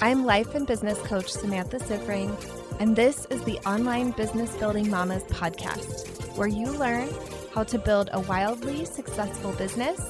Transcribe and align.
I'm 0.00 0.24
life 0.24 0.54
and 0.54 0.64
business 0.64 0.96
coach 1.00 1.28
Samantha 1.28 1.78
Sifring, 1.78 2.32
and 2.78 2.94
this 2.94 3.26
is 3.30 3.42
the 3.42 3.58
Online 3.68 4.12
Business 4.12 4.56
Building 4.56 4.88
Mamas 4.88 5.24
podcast, 5.24 6.36
where 6.36 6.46
you 6.46 6.66
learn 6.70 7.08
how 7.52 7.64
to 7.64 7.80
build 7.80 8.08
a 8.12 8.20
wildly 8.20 8.84
successful 8.84 9.50
business 9.54 10.00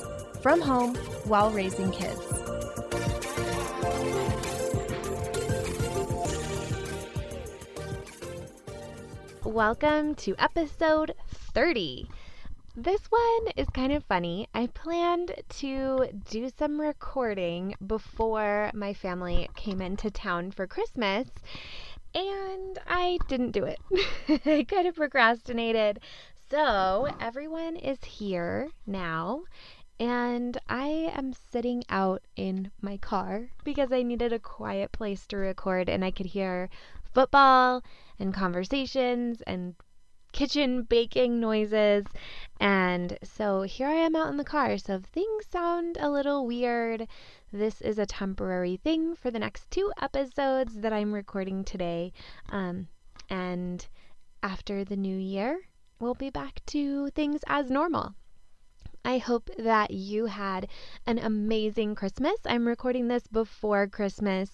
from 0.43 0.61
home 0.61 0.95
while 1.25 1.51
raising 1.51 1.91
kids. 1.91 2.21
Welcome 9.43 10.17
to 10.17 10.35
episode 10.39 11.15
30. 11.55 12.11
This 12.81 13.11
one 13.11 13.49
is 13.57 13.69
kind 13.71 13.93
of 13.93 14.05
funny. 14.05 14.49
I 14.55 14.69
planned 14.69 15.35
to 15.49 16.11
do 16.31 16.49
some 16.57 16.81
recording 16.81 17.75
before 17.85 18.71
my 18.73 18.95
family 18.95 19.51
came 19.57 19.81
into 19.81 20.13
town 20.13 20.53
for 20.53 20.69
Christmas, 20.69 21.27
and 22.15 22.79
I 22.87 23.19
didn't 23.27 23.51
do 23.51 23.65
it. 23.65 23.81
I 24.47 24.63
kind 24.63 24.87
of 24.87 24.95
procrastinated. 24.95 25.99
So, 26.51 27.09
everyone 27.19 27.75
is 27.75 27.99
here 28.05 28.69
now, 28.87 29.43
and 29.99 30.57
I 30.69 31.13
am 31.17 31.33
sitting 31.33 31.83
out 31.89 32.23
in 32.37 32.71
my 32.81 32.97
car 32.99 33.51
because 33.65 33.91
I 33.91 34.05
needed 34.05 34.33
a 34.33 34.39
quiet 34.39 34.93
place 34.93 35.27
to 35.27 35.37
record 35.37 35.89
and 35.89 36.05
I 36.05 36.13
could 36.13 36.27
hear 36.27 36.71
football 37.13 37.83
and 38.21 38.33
conversations 38.33 39.43
and 39.49 39.75
kitchen 40.33 40.83
baking 40.83 41.41
noises. 41.41 42.05
And 42.61 43.19
so 43.23 43.63
here 43.63 43.89
I 43.89 43.95
am 43.95 44.17
out 44.17 44.31
in 44.31 44.37
the 44.37 44.45
car. 44.45 44.79
So 44.79 44.95
if 44.95 45.05
things 45.05 45.47
sound 45.51 45.97
a 46.01 46.11
little 46.11 46.47
weird, 46.47 47.07
this 47.53 47.81
is 47.81 47.99
a 47.99 48.07
temporary 48.07 48.77
thing 48.77 49.15
for 49.15 49.31
the 49.31 49.39
next 49.39 49.71
two 49.71 49.93
episodes 50.01 50.81
that 50.81 50.93
I'm 50.93 51.13
recording 51.13 51.65
today. 51.65 52.13
Um, 52.51 52.89
and 53.31 53.87
after 54.43 54.85
the 54.85 54.97
new 54.97 55.17
year, 55.17 55.61
we'll 55.99 56.15
be 56.15 56.31
back 56.31 56.61
to 56.67 57.09
things 57.11 57.41
as 57.47 57.71
normal. 57.71 58.15
I 59.09 59.17
hope 59.17 59.49
that 59.57 59.91
you 59.91 60.27
had 60.27 60.69
an 61.07 61.19
amazing 61.19 61.95
Christmas. 61.95 62.37
I'm 62.45 62.69
recording 62.69 63.09
this 63.09 63.27
before 63.27 63.87
Christmas, 63.87 64.51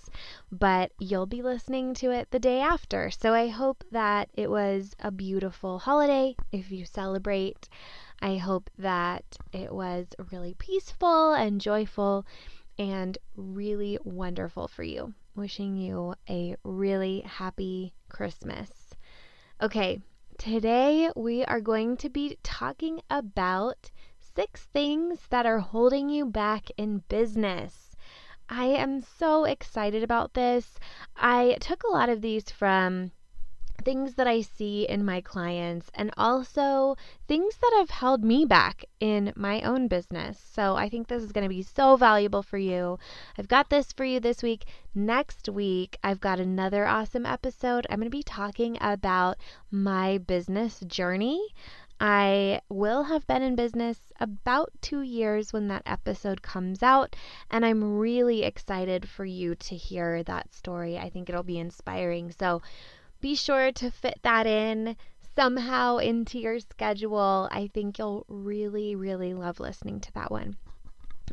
but 0.52 0.92
you'll 1.00 1.27
be 1.27 1.42
listening 1.42 1.92
to 1.94 2.12
it 2.12 2.30
the 2.30 2.38
day 2.38 2.61
after. 2.61 3.11
So 3.11 3.34
I 3.34 3.48
hope 3.48 3.83
that 3.91 4.28
it 4.34 4.48
was 4.48 4.94
a 5.00 5.11
beautiful 5.11 5.80
holiday 5.80 6.36
if 6.52 6.70
you 6.70 6.84
celebrate. 6.84 7.69
I 8.22 8.36
hope 8.36 8.70
that 8.78 9.24
it 9.52 9.72
was 9.72 10.06
really 10.30 10.55
peaceful 10.55 11.33
and 11.33 11.61
joyful 11.61 12.24
and 12.78 13.18
really 13.34 13.98
wonderful 14.05 14.68
for 14.68 14.84
you. 14.84 15.14
Wishing 15.34 15.77
you 15.77 16.14
a 16.30 16.55
really 16.62 17.22
happy 17.22 17.92
Christmas. 18.08 18.70
Okay, 19.61 20.00
today 20.39 21.11
we 21.16 21.44
are 21.44 21.61
going 21.61 21.96
to 21.96 22.08
be 22.08 22.39
talking 22.44 23.00
about 23.11 23.91
six 24.34 24.64
things 24.72 25.27
that 25.30 25.46
are 25.46 25.60
holding 25.60 26.08
you 26.08 26.27
back 26.27 26.68
in 26.77 27.02
business. 27.08 27.94
I 28.48 28.66
am 28.66 29.00
so 29.00 29.44
excited 29.44 30.02
about 30.02 30.34
this. 30.34 30.78
I 31.16 31.56
took 31.60 31.82
a 31.84 31.92
lot 31.92 32.08
of 32.08 32.20
these 32.20 32.50
from 32.50 33.12
things 33.84 34.14
that 34.14 34.27
I 34.27 34.40
see 34.40 34.88
in 34.88 35.05
my 35.05 35.20
clients 35.20 35.90
and 35.94 36.10
also 36.16 36.96
things 37.28 37.56
that 37.56 37.74
have 37.77 37.90
held 37.90 38.24
me 38.24 38.44
back 38.44 38.84
in 39.00 39.32
my 39.36 39.60
own 39.62 39.88
business. 39.88 40.38
So 40.38 40.74
I 40.77 40.88
think 40.88 41.06
this 41.06 41.22
is 41.22 41.32
going 41.32 41.44
to 41.44 41.48
be 41.48 41.62
so 41.62 41.96
valuable 41.96 42.42
for 42.42 42.58
you. 42.58 42.98
I've 43.38 43.48
got 43.48 43.70
this 43.70 43.92
for 43.92 44.05
you 44.05 44.20
this 44.20 44.42
week. 44.42 44.66
Next 44.94 45.48
week, 45.48 45.98
I've 46.02 46.20
got 46.20 46.40
another 46.40 46.86
awesome 46.86 47.27
episode. 47.27 47.86
I'm 47.90 47.98
going 47.98 48.11
to 48.11 48.16
be 48.16 48.22
talking 48.22 48.78
about 48.80 49.36
my 49.70 50.18
business 50.18 50.80
journey. 50.80 51.40
I 52.00 52.60
will 52.68 53.05
have 53.05 53.27
been 53.27 53.42
in 53.42 53.55
business 53.55 54.12
about 54.20 54.72
two 54.80 55.02
years 55.02 55.52
when 55.52 55.68
that 55.68 55.82
episode 55.86 56.42
comes 56.42 56.82
out, 56.82 57.16
and 57.50 57.64
I'm 57.64 57.98
really 57.98 58.42
excited 58.42 59.08
for 59.08 59.24
you 59.24 59.55
to 59.55 59.77
hear 59.77 60.22
that 60.24 60.52
story. 60.52 60.98
I 60.98 61.08
think 61.08 61.28
it'll 61.28 61.42
be 61.42 61.58
inspiring. 61.58 62.33
So 62.33 62.62
be 63.20 63.34
sure 63.34 63.72
to 63.72 63.90
fit 63.90 64.18
that 64.22 64.46
in 64.46 64.96
somehow 65.34 65.98
into 65.98 66.38
your 66.38 66.60
schedule. 66.60 67.48
I 67.50 67.68
think 67.72 67.98
you'll 67.98 68.24
really, 68.28 68.94
really 68.94 69.34
love 69.34 69.60
listening 69.60 70.00
to 70.00 70.12
that 70.12 70.30
one. 70.30 70.56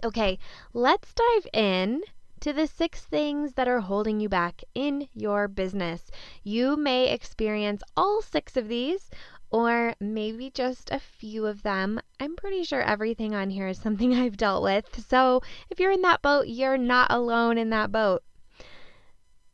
Okay, 0.03 0.39
let's 0.73 1.13
dive 1.13 1.47
in 1.53 2.01
to 2.39 2.53
the 2.53 2.65
six 2.65 3.01
things 3.01 3.53
that 3.53 3.67
are 3.67 3.81
holding 3.81 4.19
you 4.19 4.27
back 4.27 4.63
in 4.73 5.07
your 5.13 5.47
business. 5.47 6.09
You 6.43 6.75
may 6.75 7.09
experience 7.09 7.83
all 7.95 8.21
six 8.21 8.57
of 8.57 8.67
these, 8.67 9.11
or 9.51 9.93
maybe 9.99 10.49
just 10.49 10.89
a 10.91 10.99
few 10.99 11.45
of 11.45 11.61
them. 11.61 11.99
I'm 12.19 12.35
pretty 12.35 12.63
sure 12.63 12.81
everything 12.81 13.35
on 13.35 13.49
here 13.49 13.67
is 13.67 13.77
something 13.77 14.13
I've 14.15 14.37
dealt 14.37 14.63
with. 14.63 15.05
So 15.07 15.41
if 15.69 15.79
you're 15.79 15.91
in 15.91 16.01
that 16.03 16.21
boat, 16.21 16.47
you're 16.47 16.77
not 16.77 17.11
alone 17.11 17.57
in 17.57 17.69
that 17.71 17.91
boat. 17.91 18.23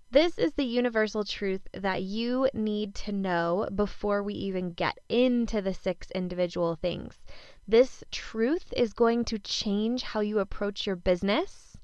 This 0.10 0.38
is 0.38 0.54
the 0.54 0.64
universal 0.64 1.26
truth 1.26 1.68
that 1.74 2.02
you 2.02 2.50
need 2.54 2.96
to 2.96 3.12
know 3.12 3.68
before 3.76 4.24
we 4.24 4.36
even 4.36 4.72
get 4.72 4.98
into 5.10 5.62
the 5.62 5.74
six 5.74 6.10
individual 6.12 6.76
things. 6.76 7.20
This 7.68 8.06
truth 8.10 8.72
is 8.78 8.94
going 8.94 9.26
to 9.26 9.38
change 9.38 10.04
how 10.04 10.22
you 10.22 10.40
approach 10.40 10.88
your 10.88 10.96
business. 10.96 11.76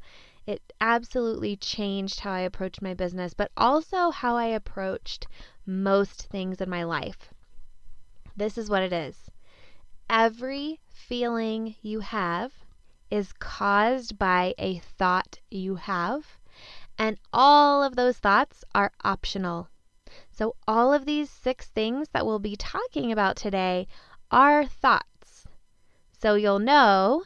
It 0.46 0.62
absolutely 0.80 1.58
changed 1.58 2.22
how 2.22 2.32
I 2.32 2.40
approached 2.42 2.82
my 2.82 2.94
business, 2.94 3.34
but 3.34 3.52
also 3.58 4.12
how 4.12 4.38
I 4.38 4.46
approached 4.46 5.28
most 5.66 6.28
things 6.28 6.62
in 6.62 6.70
my 6.70 6.84
life. 6.84 7.33
This 8.36 8.58
is 8.58 8.70
what 8.70 8.84
it 8.84 8.94
is 8.94 9.30
every 10.10 10.80
feeling 10.90 11.76
you 11.82 12.00
have 12.00 12.52
is 13.10 13.34
caused 13.34 14.18
by 14.18 14.54
a 14.58 14.80
thought 14.80 15.40
you 15.50 15.76
have, 15.76 16.38
and 16.98 17.18
all 17.32 17.84
of 17.84 17.96
those 17.96 18.18
thoughts 18.18 18.64
are 18.74 18.92
optional. 19.04 19.70
So, 20.32 20.56
all 20.68 20.94
of 20.94 21.06
these 21.06 21.30
six 21.30 21.68
things 21.68 22.10
that 22.10 22.26
we'll 22.26 22.40
be 22.40 22.56
talking 22.56 23.12
about 23.12 23.36
today 23.36 23.88
are 24.32 24.66
thoughts. 24.66 25.48
So, 26.20 26.36
you'll 26.36 26.60
know 26.60 27.24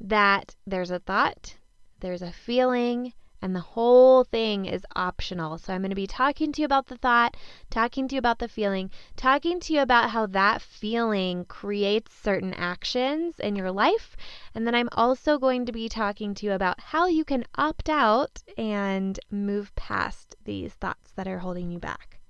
that 0.00 0.56
there's 0.66 0.90
a 0.90 0.98
thought, 0.98 1.56
there's 2.00 2.22
a 2.22 2.32
feeling, 2.32 3.12
and 3.42 3.54
the 3.54 3.60
whole 3.60 4.24
thing 4.24 4.66
is 4.66 4.84
optional. 4.94 5.58
So 5.58 5.72
I'm 5.72 5.80
going 5.80 5.90
to 5.90 5.96
be 5.96 6.06
talking 6.06 6.52
to 6.52 6.62
you 6.62 6.66
about 6.66 6.86
the 6.86 6.96
thought, 6.96 7.36
talking 7.70 8.08
to 8.08 8.14
you 8.14 8.18
about 8.18 8.38
the 8.38 8.48
feeling, 8.48 8.90
talking 9.16 9.60
to 9.60 9.72
you 9.72 9.80
about 9.80 10.10
how 10.10 10.26
that 10.26 10.60
feeling 10.62 11.44
creates 11.46 12.14
certain 12.14 12.54
actions 12.54 13.38
in 13.38 13.56
your 13.56 13.72
life. 13.72 14.16
And 14.54 14.66
then 14.66 14.74
I'm 14.74 14.88
also 14.92 15.38
going 15.38 15.66
to 15.66 15.72
be 15.72 15.88
talking 15.88 16.34
to 16.34 16.46
you 16.46 16.52
about 16.52 16.80
how 16.80 17.06
you 17.06 17.24
can 17.24 17.44
opt 17.54 17.88
out 17.88 18.42
and 18.58 19.18
move 19.30 19.74
past 19.74 20.36
these 20.44 20.74
thoughts 20.74 21.12
that 21.16 21.28
are 21.28 21.38
holding 21.38 21.70
you 21.70 21.78
back. 21.78 22.20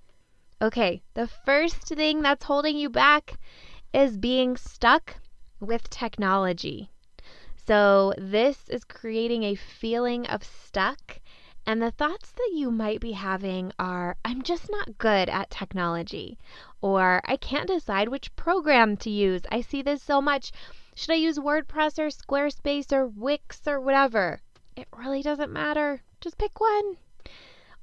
Okay, 0.63 1.03
the 1.15 1.27
first 1.27 1.89
thing 1.89 2.21
that's 2.21 2.45
holding 2.45 2.77
you 2.77 2.91
back 2.91 3.35
is 3.93 4.19
being 4.19 4.57
stuck 4.57 5.17
with 5.59 5.89
technology. 5.91 6.91
So, 7.71 8.13
this 8.19 8.69
is 8.69 8.83
creating 8.83 9.45
a 9.45 9.55
feeling 9.55 10.27
of 10.27 10.43
stuck. 10.43 11.21
And 11.65 11.81
the 11.81 11.93
thoughts 11.93 12.33
that 12.33 12.51
you 12.53 12.69
might 12.69 12.99
be 12.99 13.13
having 13.13 13.71
are 13.79 14.17
I'm 14.25 14.43
just 14.43 14.69
not 14.73 14.99
good 14.99 15.29
at 15.29 15.51
technology, 15.51 16.37
or 16.81 17.21
I 17.27 17.37
can't 17.37 17.69
decide 17.69 18.09
which 18.09 18.35
program 18.35 18.97
to 18.97 19.09
use. 19.09 19.43
I 19.53 19.61
see 19.61 19.83
this 19.83 20.03
so 20.03 20.21
much. 20.21 20.51
Should 20.97 21.13
I 21.13 21.19
use 21.19 21.39
WordPress 21.39 21.97
or 22.01 22.09
Squarespace 22.09 22.91
or 22.91 23.07
Wix 23.07 23.61
or 23.69 23.81
whatever? 23.81 24.41
It 24.75 24.89
really 24.93 25.23
doesn't 25.23 25.53
matter. 25.53 26.03
Just 26.21 26.39
pick 26.39 26.59
one. 26.59 26.97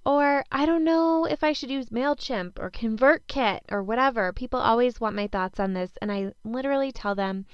Or 0.05 0.43
I 0.51 0.65
don't 0.65 0.83
know 0.83 1.23
if 1.23 1.45
I 1.45 1.53
should 1.53 1.71
use 1.71 1.91
MailChimp 1.91 2.59
or 2.59 2.69
ConvertKit 2.69 3.61
or 3.71 3.83
whatever. 3.83 4.33
People 4.33 4.59
always 4.59 4.99
want 4.99 5.15
my 5.15 5.27
thoughts 5.27 5.61
on 5.61 5.71
this, 5.71 5.97
and 6.01 6.11
I 6.11 6.33
literally 6.43 6.91
tell 6.91 7.15
them 7.15 7.45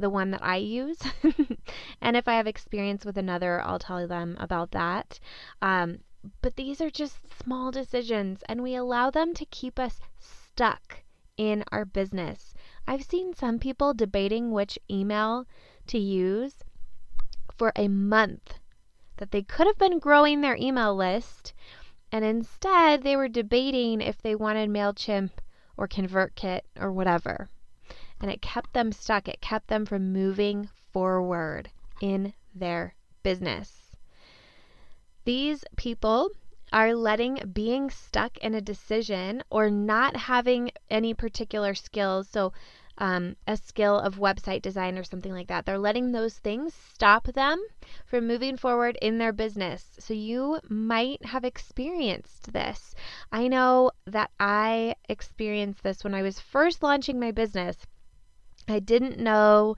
the 0.00 0.10
one 0.10 0.30
that 0.30 0.42
I 0.42 0.56
use. 0.56 0.98
and 2.00 2.16
if 2.16 2.26
I 2.26 2.34
have 2.34 2.46
experience 2.46 3.04
with 3.04 3.18
another, 3.18 3.60
I'll 3.60 3.78
tell 3.78 4.06
them 4.08 4.36
about 4.40 4.70
that. 4.72 5.20
Um, 5.60 5.98
but 6.42 6.56
these 6.56 6.80
are 6.80 6.90
just 6.90 7.18
small 7.42 7.70
decisions, 7.70 8.42
and 8.48 8.62
we 8.62 8.74
allow 8.74 9.10
them 9.10 9.34
to 9.34 9.44
keep 9.46 9.78
us 9.78 10.00
stuck 10.18 11.04
in 11.36 11.64
our 11.70 11.84
business. 11.84 12.54
I've 12.86 13.04
seen 13.04 13.34
some 13.34 13.58
people 13.58 13.94
debating 13.94 14.50
which 14.50 14.78
email 14.90 15.46
to 15.86 15.98
use 15.98 16.56
for 17.56 17.72
a 17.76 17.88
month, 17.88 18.58
that 19.18 19.30
they 19.30 19.42
could 19.42 19.66
have 19.66 19.78
been 19.78 19.98
growing 19.98 20.40
their 20.40 20.56
email 20.56 20.94
list, 20.94 21.52
and 22.10 22.24
instead 22.24 23.02
they 23.02 23.16
were 23.16 23.28
debating 23.28 24.00
if 24.00 24.20
they 24.20 24.34
wanted 24.34 24.70
MailChimp 24.70 25.30
or 25.76 25.86
ConvertKit 25.86 26.62
or 26.78 26.92
whatever 26.92 27.48
and 28.20 28.30
it 28.30 28.42
kept 28.42 28.72
them 28.72 28.92
stuck. 28.92 29.28
It 29.28 29.40
kept 29.40 29.68
them 29.68 29.86
from 29.86 30.12
moving 30.12 30.68
forward 30.92 31.70
in 32.00 32.34
their 32.54 32.94
business. 33.22 33.96
These 35.24 35.64
people 35.76 36.30
are 36.72 36.94
letting 36.94 37.36
being 37.52 37.90
stuck 37.90 38.38
in 38.38 38.54
a 38.54 38.60
decision 38.60 39.42
or 39.50 39.70
not 39.70 40.16
having 40.16 40.70
any 40.88 41.14
particular 41.14 41.74
skills. 41.74 42.28
So, 42.28 42.52
um, 42.98 43.34
a 43.46 43.56
skill 43.56 43.98
of 43.98 44.16
website 44.16 44.60
design 44.60 44.98
or 44.98 45.04
something 45.04 45.32
like 45.32 45.48
that. 45.48 45.64
They're 45.64 45.78
letting 45.78 46.12
those 46.12 46.38
things 46.38 46.74
stop 46.74 47.26
them 47.28 47.58
from 48.04 48.26
moving 48.26 48.58
forward 48.58 48.98
in 49.00 49.16
their 49.16 49.32
business. 49.32 49.96
So 49.98 50.12
you 50.12 50.60
might 50.68 51.24
have 51.24 51.44
experienced 51.44 52.52
this. 52.52 52.94
I 53.32 53.48
know 53.48 53.90
that 54.06 54.30
I 54.38 54.96
experienced 55.08 55.82
this 55.82 56.04
when 56.04 56.14
I 56.14 56.22
was 56.22 56.40
first 56.40 56.82
launching 56.82 57.18
my 57.18 57.30
business. 57.30 57.78
I 58.70 58.78
didn't 58.78 59.18
know 59.18 59.76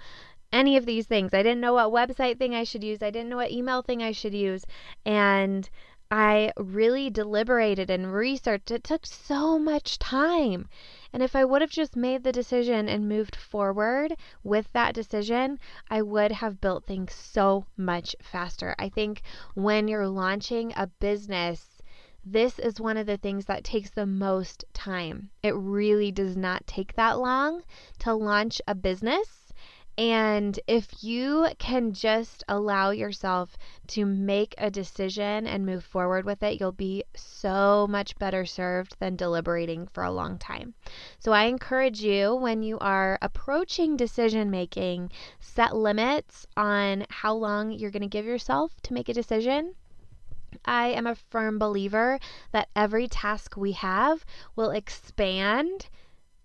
any 0.52 0.76
of 0.76 0.86
these 0.86 1.06
things. 1.06 1.32
I 1.32 1.42
didn't 1.42 1.60
know 1.60 1.74
what 1.74 1.90
website 1.90 2.38
thing 2.38 2.54
I 2.54 2.64
should 2.64 2.84
use. 2.84 3.02
I 3.02 3.10
didn't 3.10 3.30
know 3.30 3.36
what 3.36 3.50
email 3.50 3.82
thing 3.82 4.02
I 4.02 4.12
should 4.12 4.34
use. 4.34 4.64
And 5.04 5.68
I 6.10 6.52
really 6.58 7.08
deliberated 7.08 7.88
and 7.88 8.12
researched. 8.12 8.70
It 8.70 8.84
took 8.84 9.06
so 9.06 9.58
much 9.58 9.98
time. 9.98 10.68
And 11.10 11.22
if 11.22 11.34
I 11.34 11.46
would 11.46 11.62
have 11.62 11.70
just 11.70 11.96
made 11.96 12.22
the 12.22 12.32
decision 12.32 12.86
and 12.86 13.08
moved 13.08 13.34
forward 13.34 14.14
with 14.44 14.70
that 14.74 14.94
decision, 14.94 15.58
I 15.90 16.02
would 16.02 16.32
have 16.32 16.60
built 16.60 16.84
things 16.84 17.14
so 17.14 17.64
much 17.78 18.14
faster. 18.20 18.74
I 18.78 18.90
think 18.90 19.22
when 19.54 19.88
you're 19.88 20.06
launching 20.06 20.74
a 20.76 20.86
business, 20.86 21.71
this 22.24 22.58
is 22.58 22.80
one 22.80 22.96
of 22.96 23.06
the 23.06 23.16
things 23.16 23.46
that 23.46 23.64
takes 23.64 23.90
the 23.90 24.06
most 24.06 24.64
time. 24.72 25.30
It 25.42 25.54
really 25.56 26.12
does 26.12 26.36
not 26.36 26.66
take 26.66 26.94
that 26.94 27.18
long 27.18 27.62
to 28.00 28.14
launch 28.14 28.60
a 28.68 28.74
business. 28.74 29.52
And 29.98 30.58
if 30.66 31.04
you 31.04 31.48
can 31.58 31.92
just 31.92 32.44
allow 32.48 32.90
yourself 32.90 33.58
to 33.88 34.06
make 34.06 34.54
a 34.56 34.70
decision 34.70 35.46
and 35.46 35.66
move 35.66 35.84
forward 35.84 36.24
with 36.24 36.42
it, 36.42 36.58
you'll 36.58 36.72
be 36.72 37.04
so 37.14 37.86
much 37.90 38.16
better 38.18 38.46
served 38.46 38.98
than 39.00 39.16
deliberating 39.16 39.86
for 39.88 40.02
a 40.02 40.10
long 40.10 40.38
time. 40.38 40.74
So 41.18 41.32
I 41.32 41.44
encourage 41.44 42.00
you 42.00 42.34
when 42.34 42.62
you 42.62 42.78
are 42.78 43.18
approaching 43.20 43.96
decision 43.96 44.50
making, 44.50 45.10
set 45.40 45.76
limits 45.76 46.46
on 46.56 47.04
how 47.10 47.34
long 47.34 47.70
you're 47.70 47.90
going 47.90 48.02
to 48.02 48.08
give 48.08 48.24
yourself 48.24 48.72
to 48.84 48.94
make 48.94 49.10
a 49.10 49.14
decision. 49.14 49.74
I 50.64 50.88
am 50.88 51.06
a 51.06 51.14
firm 51.14 51.58
believer 51.58 52.18
that 52.50 52.68
every 52.76 53.08
task 53.08 53.56
we 53.56 53.72
have 53.72 54.24
will 54.54 54.70
expand 54.70 55.88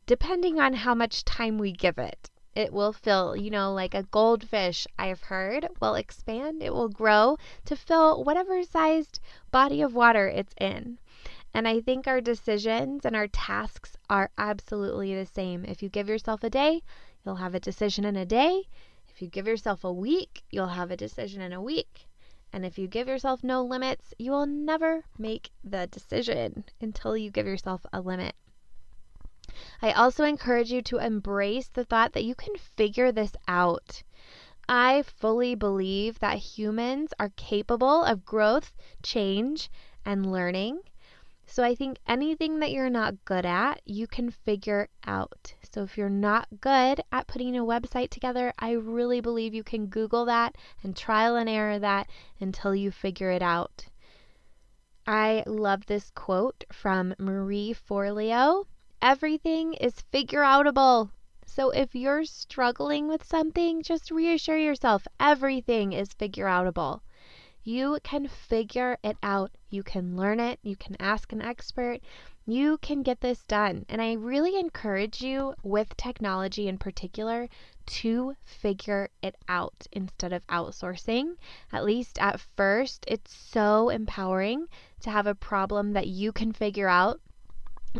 depending 0.05 0.59
on 0.59 0.73
how 0.73 0.95
much 0.95 1.25
time 1.25 1.57
we 1.57 1.71
give 1.71 1.97
it 1.97 2.29
it 2.57 2.73
will 2.73 2.91
fill, 2.91 3.35
you 3.35 3.51
know, 3.51 3.71
like 3.71 3.93
a 3.93 4.01
goldfish, 4.01 4.87
I've 4.97 5.21
heard, 5.21 5.67
will 5.79 5.93
expand, 5.93 6.63
it 6.63 6.73
will 6.73 6.89
grow 6.89 7.37
to 7.65 7.75
fill 7.75 8.23
whatever 8.23 8.63
sized 8.63 9.19
body 9.51 9.83
of 9.83 9.93
water 9.93 10.27
it's 10.27 10.55
in. 10.59 10.97
And 11.53 11.67
I 11.67 11.81
think 11.81 12.07
our 12.07 12.19
decisions 12.19 13.05
and 13.05 13.15
our 13.15 13.27
tasks 13.27 13.95
are 14.09 14.31
absolutely 14.39 15.13
the 15.13 15.27
same. 15.27 15.65
If 15.65 15.83
you 15.83 15.89
give 15.89 16.09
yourself 16.09 16.43
a 16.43 16.49
day, 16.49 16.81
you'll 17.23 17.35
have 17.35 17.53
a 17.53 17.59
decision 17.59 18.05
in 18.05 18.15
a 18.15 18.25
day. 18.25 18.63
If 19.07 19.21
you 19.21 19.27
give 19.27 19.45
yourself 19.45 19.83
a 19.83 19.93
week, 19.93 20.43
you'll 20.49 20.67
have 20.67 20.89
a 20.89 20.97
decision 20.97 21.43
in 21.43 21.53
a 21.53 21.61
week. 21.61 22.07
And 22.57 22.65
if 22.65 22.79
you 22.79 22.87
give 22.87 23.07
yourself 23.07 23.43
no 23.43 23.63
limits, 23.63 24.15
you 24.17 24.31
will 24.31 24.47
never 24.47 25.03
make 25.15 25.51
the 25.63 25.85
decision 25.85 26.63
until 26.81 27.15
you 27.15 27.29
give 27.29 27.45
yourself 27.45 27.85
a 27.93 28.01
limit. 28.01 28.33
I 29.79 29.91
also 29.91 30.23
encourage 30.23 30.71
you 30.71 30.81
to 30.81 30.97
embrace 30.97 31.67
the 31.67 31.85
thought 31.85 32.13
that 32.13 32.23
you 32.23 32.33
can 32.33 32.55
figure 32.55 33.11
this 33.11 33.35
out. 33.47 34.01
I 34.67 35.03
fully 35.03 35.53
believe 35.53 36.17
that 36.17 36.39
humans 36.39 37.13
are 37.19 37.29
capable 37.35 38.03
of 38.03 38.25
growth, 38.25 38.75
change, 39.03 39.69
and 40.03 40.31
learning. 40.31 40.79
So 41.49 41.63
I 41.63 41.75
think 41.75 41.97
anything 42.05 42.59
that 42.59 42.71
you're 42.71 42.89
not 42.89 43.23
good 43.23 43.45
at, 43.45 43.81
you 43.85 44.05
can 44.05 44.31
figure 44.31 44.89
out. 45.05 45.53
So 45.71 45.81
if 45.83 45.97
you're 45.97 46.09
not 46.09 46.47
good 46.59 47.01
at 47.11 47.27
putting 47.27 47.57
a 47.57 47.63
website 47.63 48.09
together, 48.09 48.53
I 48.59 48.71
really 48.71 49.21
believe 49.21 49.53
you 49.53 49.63
can 49.63 49.87
Google 49.87 50.25
that 50.25 50.55
and 50.83 50.95
trial 50.95 51.37
and 51.37 51.49
error 51.49 51.79
that 51.79 52.09
until 52.41 52.75
you 52.75 52.91
figure 52.91 53.31
it 53.31 53.41
out. 53.41 53.85
I 55.07 55.43
love 55.47 55.85
this 55.85 56.11
quote 56.11 56.65
from 56.71 57.15
Marie 57.17 57.73
Forleo. 57.73 58.65
Everything 59.01 59.73
is 59.75 60.01
figure 60.11 60.41
outable. 60.41 61.11
So 61.45 61.69
if 61.69 61.95
you're 61.95 62.25
struggling 62.25 63.07
with 63.07 63.23
something, 63.23 63.81
just 63.81 64.11
reassure 64.11 64.57
yourself 64.57 65.07
everything 65.17 65.93
is 65.93 66.11
figure 66.11 66.45
outable. 66.45 66.99
You 67.67 67.99
can 68.01 68.29
figure 68.29 68.97
it 69.03 69.17
out. 69.21 69.51
You 69.69 69.83
can 69.83 70.15
learn 70.15 70.39
it. 70.39 70.57
You 70.63 70.77
can 70.77 70.95
ask 71.01 71.33
an 71.33 71.41
expert. 71.41 71.99
You 72.45 72.77
can 72.77 73.03
get 73.03 73.19
this 73.19 73.43
done. 73.43 73.85
And 73.89 74.01
I 74.01 74.13
really 74.13 74.57
encourage 74.57 75.21
you, 75.21 75.53
with 75.63 75.97
technology 75.97 76.69
in 76.69 76.77
particular, 76.77 77.49
to 77.87 78.37
figure 78.45 79.09
it 79.21 79.35
out 79.49 79.85
instead 79.91 80.31
of 80.31 80.47
outsourcing. 80.47 81.35
At 81.73 81.83
least 81.83 82.17
at 82.19 82.39
first, 82.55 83.03
it's 83.05 83.35
so 83.35 83.89
empowering 83.89 84.67
to 85.01 85.09
have 85.09 85.27
a 85.27 85.35
problem 85.35 85.91
that 85.91 86.07
you 86.07 86.31
can 86.31 86.53
figure 86.53 86.87
out 86.87 87.19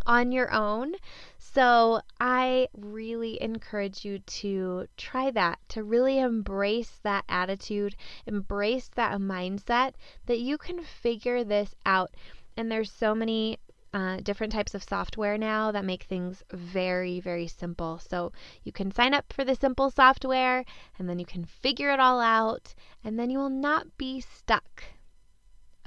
on 0.06 0.32
your 0.32 0.54
own. 0.54 0.94
So 1.38 2.02
I 2.20 2.68
really 2.78 3.42
encourage 3.42 4.06
you 4.06 4.20
to 4.20 4.88
try 4.98 5.32
that, 5.32 5.60
to 5.70 5.84
really 5.84 6.20
embrace 6.20 7.00
that 7.04 7.26
attitude, 7.28 7.96
embrace 8.26 8.90
that 8.96 9.20
mindset 9.20 9.94
that 10.26 10.40
you 10.40 10.58
can 10.58 10.84
figure 10.84 11.44
this 11.44 11.74
out. 11.86 12.12
And 12.56 12.72
there's 12.72 12.92
so 12.92 13.16
many 13.16 13.60
uh, 13.94 14.18
different 14.18 14.54
types 14.54 14.76
of 14.76 14.84
software 14.84 15.38
now 15.38 15.72
that 15.72 15.86
make 15.86 16.04
things 16.04 16.44
very, 16.52 17.20
very 17.20 17.48
simple. 17.48 18.00
So 18.08 18.32
you 18.64 18.72
can 18.72 18.92
sign 18.92 19.14
up 19.14 19.32
for 19.34 19.44
the 19.44 19.56
simple 19.56 19.90
software 19.90 20.64
and 21.00 21.10
then 21.10 21.20
you 21.20 21.26
can 21.26 21.46
figure 21.46 21.90
it 21.90 22.00
all 22.00 22.20
out 22.20 22.76
and 23.04 23.18
then 23.18 23.30
you 23.30 23.40
will 23.40 23.50
not 23.50 23.98
be 23.98 24.22
stuck. 24.22 24.84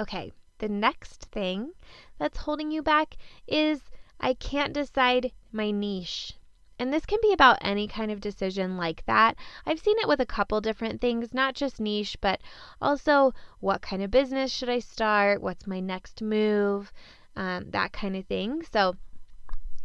Okay, 0.01 0.33
the 0.59 0.69
next 0.69 1.27
thing 1.27 1.73
that's 2.19 2.39
holding 2.39 2.71
you 2.71 2.83
back 2.83 3.17
is 3.47 3.81
I 4.21 4.35
can't 4.35 4.73
decide 4.73 5.33
my 5.51 5.71
niche. 5.71 6.35
And 6.79 6.93
this 6.93 7.05
can 7.05 7.19
be 7.21 7.33
about 7.33 7.59
any 7.61 7.87
kind 7.89 8.11
of 8.11 8.21
decision 8.21 8.77
like 8.77 9.05
that. 9.07 9.37
I've 9.67 9.81
seen 9.81 9.99
it 9.99 10.09
with 10.09 10.21
a 10.21 10.27
couple 10.27 10.61
different 10.61 11.01
things, 11.01 11.35
not 11.35 11.55
just 11.55 11.81
niche, 11.81 12.17
but 12.21 12.41
also 12.81 13.35
what 13.61 13.83
kind 13.83 14.03
of 14.03 14.11
business 14.11 14.53
should 14.53 14.69
I 14.69 14.79
start? 14.79 15.43
What's 15.43 15.67
my 15.67 15.81
next 15.81 16.23
move? 16.23 16.93
Um, 17.37 17.71
that 17.71 17.93
kind 17.93 18.17
of 18.17 18.27
thing. 18.27 18.63
So 18.73 18.97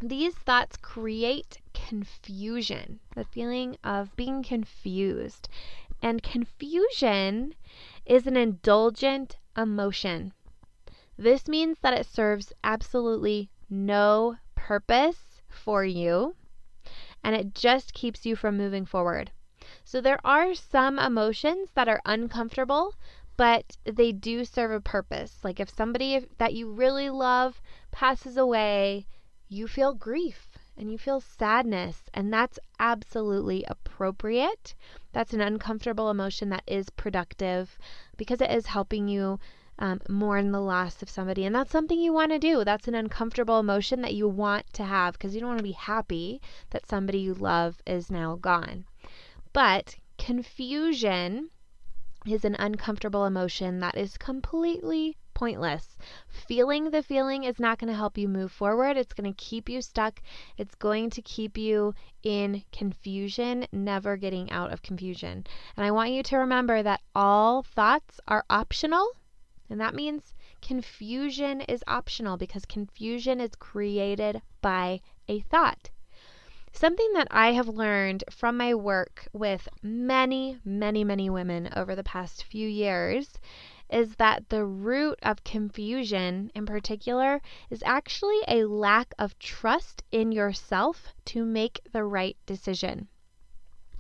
these 0.02 0.36
thoughts 0.36 0.78
create 0.78 1.60
confusion, 1.74 3.00
the 3.16 3.26
feeling 3.26 3.78
of 3.84 4.16
being 4.16 4.44
confused. 4.44 5.50
And 6.02 6.22
confusion 6.22 7.56
is 8.06 8.28
an 8.28 8.38
indulgent 8.38 9.38
emotion. 9.58 10.34
This 11.18 11.48
means 11.48 11.80
that 11.80 11.94
it 11.94 12.06
serves 12.06 12.52
absolutely 12.64 13.50
no 13.76 14.38
purpose 14.56 15.42
for 15.50 15.84
you 15.84 16.36
and 17.24 17.36
it 17.36 17.56
just 17.56 17.94
keeps 17.94 18.26
you 18.26 18.36
from 18.36 18.56
moving 18.56 18.86
forward. 18.86 19.32
So 19.84 20.00
there 20.00 20.20
are 20.24 20.54
some 20.54 21.00
emotions 21.00 21.72
that 21.74 21.88
are 21.88 22.02
uncomfortable, 22.06 22.94
but 23.36 23.78
they 23.84 24.12
do 24.12 24.46
serve 24.46 24.72
a 24.72 24.80
purpose. 24.80 25.44
Like 25.44 25.60
if 25.60 25.70
somebody 25.70 26.28
that 26.38 26.54
you 26.54 26.72
really 26.72 27.10
love 27.10 27.60
passes 27.92 28.38
away, 28.38 29.08
you 29.50 29.68
feel 29.68 29.94
grief 29.94 30.50
and 30.78 30.92
you 30.92 30.98
feel 30.98 31.20
sadness, 31.20 32.04
and 32.14 32.32
that's 32.32 32.60
absolutely 32.80 33.66
appropriate. 33.68 34.76
That's 35.14 35.34
an 35.34 35.42
uncomfortable 35.42 36.10
emotion 36.10 36.50
that 36.50 36.64
is 36.68 36.90
productive 36.92 37.78
because 38.18 38.42
it 38.42 38.52
is 38.52 38.68
helping 38.68 39.08
you 39.08 39.40
um, 39.80 40.02
mourn 40.08 40.52
the 40.52 40.62
loss 40.62 41.02
of 41.02 41.10
somebody. 41.10 41.46
And 41.46 41.54
that's 41.54 41.72
something 41.72 42.00
you 42.00 42.14
want 42.14 42.32
to 42.32 42.40
do. 42.40 42.64
That's 42.64 42.88
an 42.88 42.96
uncomfortable 42.96 43.60
emotion 43.60 44.02
that 44.02 44.14
you 44.14 44.28
want 44.28 44.72
to 44.74 44.84
have 44.84 45.14
because 45.14 45.34
you 45.34 45.42
don't 45.42 45.50
want 45.50 45.60
to 45.60 45.64
be 45.64 45.72
happy 45.74 46.42
that 46.70 46.88
somebody 46.88 47.20
you 47.20 47.34
love 47.34 47.82
is 47.86 48.10
now 48.10 48.36
gone. 48.36 48.86
But 49.54 49.96
confusion 50.18 51.50
is 52.26 52.46
an 52.46 52.56
uncomfortable 52.58 53.26
emotion 53.26 53.80
that 53.80 53.96
is 53.96 54.18
completely 54.18 55.18
pointless. 55.34 55.98
Feeling 56.30 56.90
the 56.90 57.04
feeling 57.04 57.44
is 57.44 57.60
not 57.60 57.78
going 57.78 57.90
to 57.90 57.98
help 57.98 58.18
you 58.18 58.28
move 58.28 58.52
forward. 58.52 58.98
It's 58.98 59.14
going 59.14 59.32
to 59.32 59.44
keep 59.44 59.70
you 59.70 59.82
stuck. 59.82 60.22
It's 60.58 60.74
going 60.76 61.10
to 61.12 61.22
keep 61.22 61.58
you 61.58 61.94
in 62.24 62.64
confusion, 62.72 63.68
never 63.72 64.16
getting 64.16 64.50
out 64.50 64.72
of 64.72 64.82
confusion. 64.82 65.46
And 65.76 65.86
I 65.86 65.92
want 65.92 66.12
you 66.12 66.24
to 66.24 66.38
remember 66.38 66.82
that 66.82 67.02
all 67.14 67.62
thoughts 67.62 68.20
are 68.28 68.46
optional 68.50 69.12
and 69.70 69.80
that 69.82 69.96
means 69.96 70.34
confusion 70.62 71.62
is 71.62 71.84
optional 71.88 72.38
because 72.38 72.66
confusion 72.66 73.40
is 73.42 73.56
created 73.56 74.42
by 74.62 75.02
a 75.28 75.40
thought. 75.42 75.90
Something 76.72 77.14
that 77.14 77.30
I 77.32 77.54
have 77.54 77.70
learned 77.70 78.26
from 78.30 78.58
my 78.58 78.76
work 78.76 79.28
with 79.32 79.70
many, 79.82 80.60
many, 80.66 81.04
many 81.04 81.30
women 81.30 81.70
over 81.76 81.96
the 81.96 82.04
past 82.04 82.44
few 82.44 82.68
years 82.68 83.40
is 83.90 84.16
that 84.16 84.50
the 84.50 84.66
root 84.66 85.18
of 85.24 85.44
confusion 85.44 86.52
in 86.54 86.66
particular 86.66 87.42
is 87.70 87.82
actually 87.86 88.40
a 88.48 88.66
lack 88.66 89.14
of 89.18 89.40
trust 89.40 90.04
in 90.12 90.32
yourself 90.32 91.14
to 91.26 91.46
make 91.46 91.80
the 91.92 92.04
right 92.04 92.36
decision. 92.46 93.08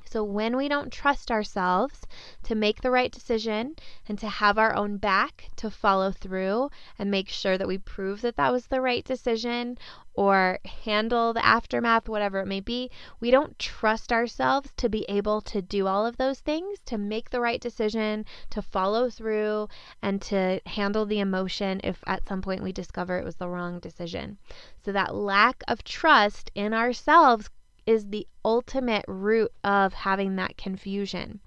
So, 0.07 0.23
when 0.23 0.55
we 0.55 0.67
don't 0.67 0.93
trust 0.93 1.31
ourselves 1.31 2.05
to 2.43 2.53
make 2.53 2.81
the 2.81 2.91
right 2.91 3.11
decision 3.11 3.75
and 4.07 4.19
to 4.19 4.29
have 4.29 4.57
our 4.57 4.75
own 4.75 4.97
back 4.97 5.49
to 5.55 5.71
follow 5.71 6.11
through 6.11 6.69
and 6.99 7.09
make 7.09 7.27
sure 7.27 7.57
that 7.57 7.67
we 7.67 7.79
prove 7.79 8.21
that 8.21 8.35
that 8.35 8.51
was 8.51 8.67
the 8.67 8.81
right 8.81 9.03
decision 9.03 9.79
or 10.13 10.59
handle 10.83 11.33
the 11.33 11.45
aftermath, 11.45 12.07
whatever 12.07 12.39
it 12.39 12.45
may 12.45 12.59
be, 12.59 12.89
we 13.19 13.31
don't 13.31 13.57
trust 13.59 14.13
ourselves 14.13 14.71
to 14.77 14.87
be 14.89 15.05
able 15.09 15.41
to 15.41 15.61
do 15.61 15.87
all 15.87 16.05
of 16.05 16.17
those 16.17 16.39
things, 16.39 16.79
to 16.85 16.97
make 16.97 17.31
the 17.31 17.41
right 17.41 17.59
decision, 17.59 18.25
to 18.51 18.61
follow 18.61 19.09
through, 19.09 19.67
and 20.01 20.21
to 20.21 20.61
handle 20.67 21.05
the 21.05 21.19
emotion 21.19 21.81
if 21.83 22.03
at 22.07 22.27
some 22.27 22.41
point 22.41 22.63
we 22.63 22.71
discover 22.71 23.17
it 23.17 23.25
was 23.25 23.35
the 23.35 23.49
wrong 23.49 23.79
decision. 23.79 24.37
So, 24.83 24.91
that 24.91 25.15
lack 25.15 25.63
of 25.67 25.83
trust 25.83 26.51
in 26.53 26.73
ourselves 26.73 27.49
is 27.85 28.07
the 28.07 28.27
ultimate 28.43 29.05
root 29.07 29.51
of 29.63 29.93
having 29.93 30.35
that 30.35 30.57
confusion. 30.57 31.39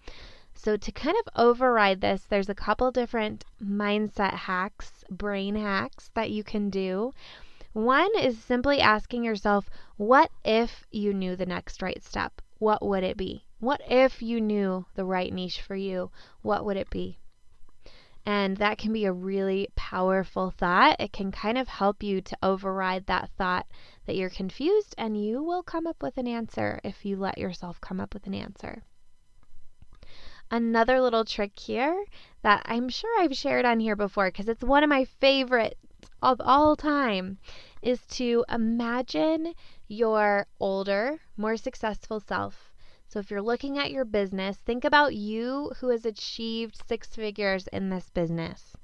So, 0.55 0.77
to 0.77 0.93
kind 0.93 1.17
of 1.25 1.33
override 1.37 2.01
this, 2.01 2.25
there's 2.25 2.49
a 2.49 2.55
couple 2.55 2.91
different 2.91 3.45
mindset 3.63 4.35
hacks, 4.35 5.05
brain 5.09 5.55
hacks 5.55 6.11
that 6.15 6.31
you 6.31 6.43
can 6.43 6.69
do. 6.71 7.13
One 7.73 8.11
is 8.19 8.43
simply 8.43 8.81
asking 8.81 9.23
yourself, 9.23 9.71
what 9.97 10.31
if 10.45 10.85
you 10.91 11.15
knew 11.15 11.37
the 11.37 11.47
next 11.47 11.81
right 11.81 12.03
step? 12.03 12.43
What 12.59 12.85
would 12.85 13.05
it 13.05 13.17
be? 13.17 13.45
What 13.61 13.81
if 13.89 14.21
you 14.21 14.41
knew 14.41 14.87
the 14.95 15.05
right 15.05 15.33
niche 15.33 15.61
for 15.61 15.77
you? 15.77 16.11
What 16.43 16.65
would 16.65 16.77
it 16.77 16.91
be? 16.91 17.19
And 18.29 18.59
that 18.59 18.77
can 18.77 18.93
be 18.93 19.07
a 19.07 19.13
really 19.13 19.69
powerful 19.75 20.51
thought. 20.51 21.01
It 21.01 21.15
can 21.15 21.33
kind 21.33 21.57
of 21.57 21.67
help 21.67 22.03
you 22.03 22.21
to 22.21 22.37
override 22.43 23.07
that 23.07 23.31
thought 23.39 23.67
that 24.05 24.17
you're 24.17 24.29
confused, 24.29 24.95
and 24.99 25.17
you 25.17 25.43
will 25.43 25.63
come 25.63 25.87
up 25.87 26.03
with 26.03 26.19
an 26.19 26.29
answer 26.29 26.79
if 26.85 27.07
you 27.07 27.17
let 27.17 27.39
yourself 27.39 27.81
come 27.81 28.01
up 28.01 28.13
with 28.13 28.27
an 28.27 28.35
answer. 28.35 28.83
Another 30.51 31.01
little 31.01 31.25
trick 31.25 31.59
here 31.59 32.05
that 32.43 32.61
I'm 32.67 32.91
sure 32.91 33.19
I've 33.19 33.35
shared 33.35 33.65
on 33.65 33.81
here 33.81 33.97
before 33.97 34.27
because 34.27 34.51
it's 34.51 34.63
one 34.63 34.85
of 34.85 34.91
my 34.91 35.07
favorites 35.07 35.81
of 36.21 36.39
all 36.45 36.77
time 36.77 37.39
is 37.81 38.05
to 38.09 38.45
imagine 38.51 39.55
your 39.87 40.47
older, 40.61 41.19
more 41.39 41.57
successful 41.57 42.21
self. 42.21 42.68
So 43.09 43.19
if 43.21 43.31
you're 43.31 43.41
looking 43.43 43.79
at 43.79 43.91
your 43.91 44.05
business, 44.05 44.59
think 44.59 44.85
about 44.85 45.15
you 45.15 45.73
who 45.81 45.89
has 45.89 46.05
achieved 46.05 46.83
six 46.87 47.09
figures 47.09 47.67
in 47.69 47.89
this 47.89 48.11
business. 48.11 48.77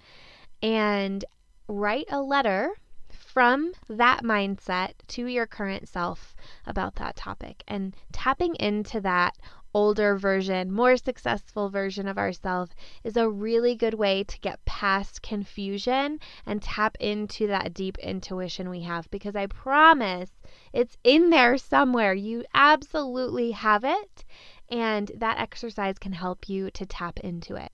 And 0.62 1.24
write 1.68 2.06
a 2.10 2.22
letter 2.22 2.70
from 3.10 3.72
that 3.88 4.22
mindset 4.22 4.92
to 5.08 5.26
your 5.26 5.46
current 5.46 5.88
self 5.88 6.34
about 6.66 6.94
that 6.96 7.16
topic. 7.16 7.62
And 7.68 7.94
tapping 8.12 8.54
into 8.56 9.00
that 9.02 9.36
older 9.74 10.16
version, 10.16 10.70
more 10.70 10.96
successful 10.96 11.68
version 11.68 12.06
of 12.06 12.16
ourselves 12.16 12.70
is 13.02 13.16
a 13.16 13.28
really 13.28 13.74
good 13.74 13.94
way 13.94 14.22
to 14.24 14.38
get 14.38 14.64
past 14.64 15.20
confusion 15.20 16.20
and 16.46 16.62
tap 16.62 16.96
into 17.00 17.46
that 17.48 17.74
deep 17.74 17.98
intuition 17.98 18.70
we 18.70 18.80
have 18.82 19.10
because 19.10 19.34
I 19.34 19.46
promise 19.46 20.30
it's 20.72 20.96
in 21.02 21.30
there 21.30 21.58
somewhere. 21.58 22.14
You 22.14 22.44
absolutely 22.54 23.50
have 23.50 23.84
it, 23.84 24.24
and 24.70 25.10
that 25.16 25.38
exercise 25.38 25.98
can 25.98 26.12
help 26.12 26.48
you 26.48 26.70
to 26.70 26.86
tap 26.86 27.18
into 27.20 27.56
it. 27.56 27.72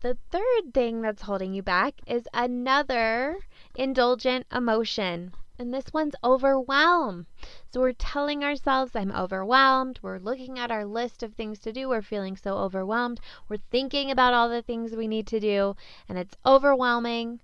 The 0.00 0.16
third 0.30 0.72
thing 0.72 1.02
that's 1.02 1.22
holding 1.22 1.52
you 1.52 1.62
back 1.62 1.94
is 2.06 2.28
another 2.32 3.38
indulgent 3.74 4.46
emotion. 4.52 5.32
And 5.58 5.72
this 5.72 5.90
one's 5.90 6.14
overwhelm. 6.22 7.26
So 7.72 7.80
we're 7.80 7.92
telling 7.92 8.44
ourselves, 8.44 8.94
I'm 8.94 9.10
overwhelmed. 9.10 9.98
We're 10.02 10.18
looking 10.18 10.58
at 10.58 10.70
our 10.70 10.84
list 10.84 11.22
of 11.22 11.32
things 11.32 11.58
to 11.60 11.72
do. 11.72 11.88
We're 11.88 12.02
feeling 12.02 12.36
so 12.36 12.58
overwhelmed. 12.58 13.20
We're 13.48 13.56
thinking 13.70 14.10
about 14.10 14.34
all 14.34 14.50
the 14.50 14.60
things 14.60 14.94
we 14.94 15.08
need 15.08 15.26
to 15.28 15.40
do, 15.40 15.74
and 16.10 16.18
it's 16.18 16.36
overwhelming. 16.44 17.40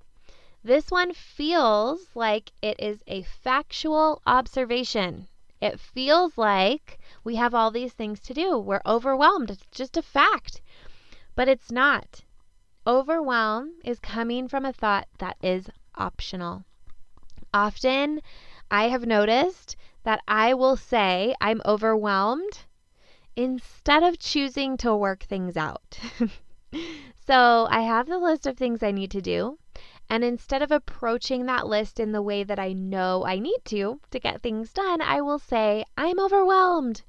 This 0.62 0.90
one 0.90 1.14
feels 1.14 2.14
like 2.14 2.52
it 2.60 2.78
is 2.78 3.02
a 3.06 3.22
factual 3.22 4.20
observation. 4.26 5.26
It 5.62 5.80
feels 5.80 6.36
like 6.36 6.98
we 7.24 7.36
have 7.36 7.54
all 7.54 7.70
these 7.70 7.94
things 7.94 8.20
to 8.20 8.34
do. 8.34 8.58
We're 8.58 8.82
overwhelmed. 8.84 9.50
It's 9.50 9.66
just 9.70 9.96
a 9.96 10.02
fact. 10.02 10.60
But 11.34 11.48
it's 11.48 11.70
not. 11.70 12.24
Overwhelm 12.86 13.76
is 13.84 13.98
coming 14.00 14.48
from 14.48 14.66
a 14.66 14.72
thought 14.72 15.08
that 15.18 15.38
is 15.42 15.70
optional. 15.94 16.64
Often, 17.54 18.22
I 18.70 18.88
have 18.88 19.06
noticed 19.06 19.76
that 20.04 20.22
I 20.26 20.54
will 20.54 20.76
say 20.76 21.34
I'm 21.40 21.60
overwhelmed 21.66 22.64
instead 23.36 24.02
of 24.02 24.18
choosing 24.18 24.76
to 24.78 24.96
work 24.96 25.22
things 25.24 25.56
out. 25.56 25.98
so, 27.26 27.66
I 27.70 27.80
have 27.80 28.06
the 28.06 28.18
list 28.18 28.46
of 28.46 28.56
things 28.56 28.82
I 28.82 28.90
need 28.90 29.10
to 29.10 29.20
do. 29.20 29.58
And 30.08 30.24
instead 30.24 30.62
of 30.62 30.70
approaching 30.70 31.46
that 31.46 31.66
list 31.66 32.00
in 32.00 32.12
the 32.12 32.22
way 32.22 32.44
that 32.44 32.58
I 32.58 32.72
know 32.72 33.24
I 33.24 33.38
need 33.38 33.60
to 33.66 34.00
to 34.10 34.18
get 34.18 34.42
things 34.42 34.72
done, 34.72 35.00
I 35.00 35.20
will 35.20 35.38
say, 35.38 35.84
I'm 35.96 36.18
overwhelmed. 36.18 37.02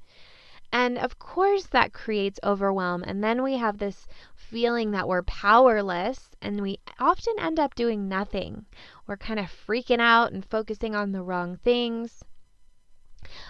And 0.72 0.98
of 0.98 1.18
course, 1.18 1.66
that 1.66 1.92
creates 1.92 2.40
overwhelm. 2.42 3.04
And 3.06 3.22
then 3.22 3.42
we 3.42 3.58
have 3.58 3.78
this 3.78 4.06
feeling 4.34 4.90
that 4.90 5.06
we're 5.06 5.22
powerless 5.22 6.30
and 6.42 6.60
we 6.60 6.80
often 6.98 7.34
end 7.38 7.60
up 7.60 7.74
doing 7.74 8.08
nothing. 8.08 8.66
We're 9.06 9.16
kind 9.16 9.38
of 9.38 9.46
freaking 9.46 10.00
out 10.00 10.32
and 10.32 10.44
focusing 10.44 10.94
on 10.94 11.12
the 11.12 11.22
wrong 11.22 11.56
things. 11.56 12.24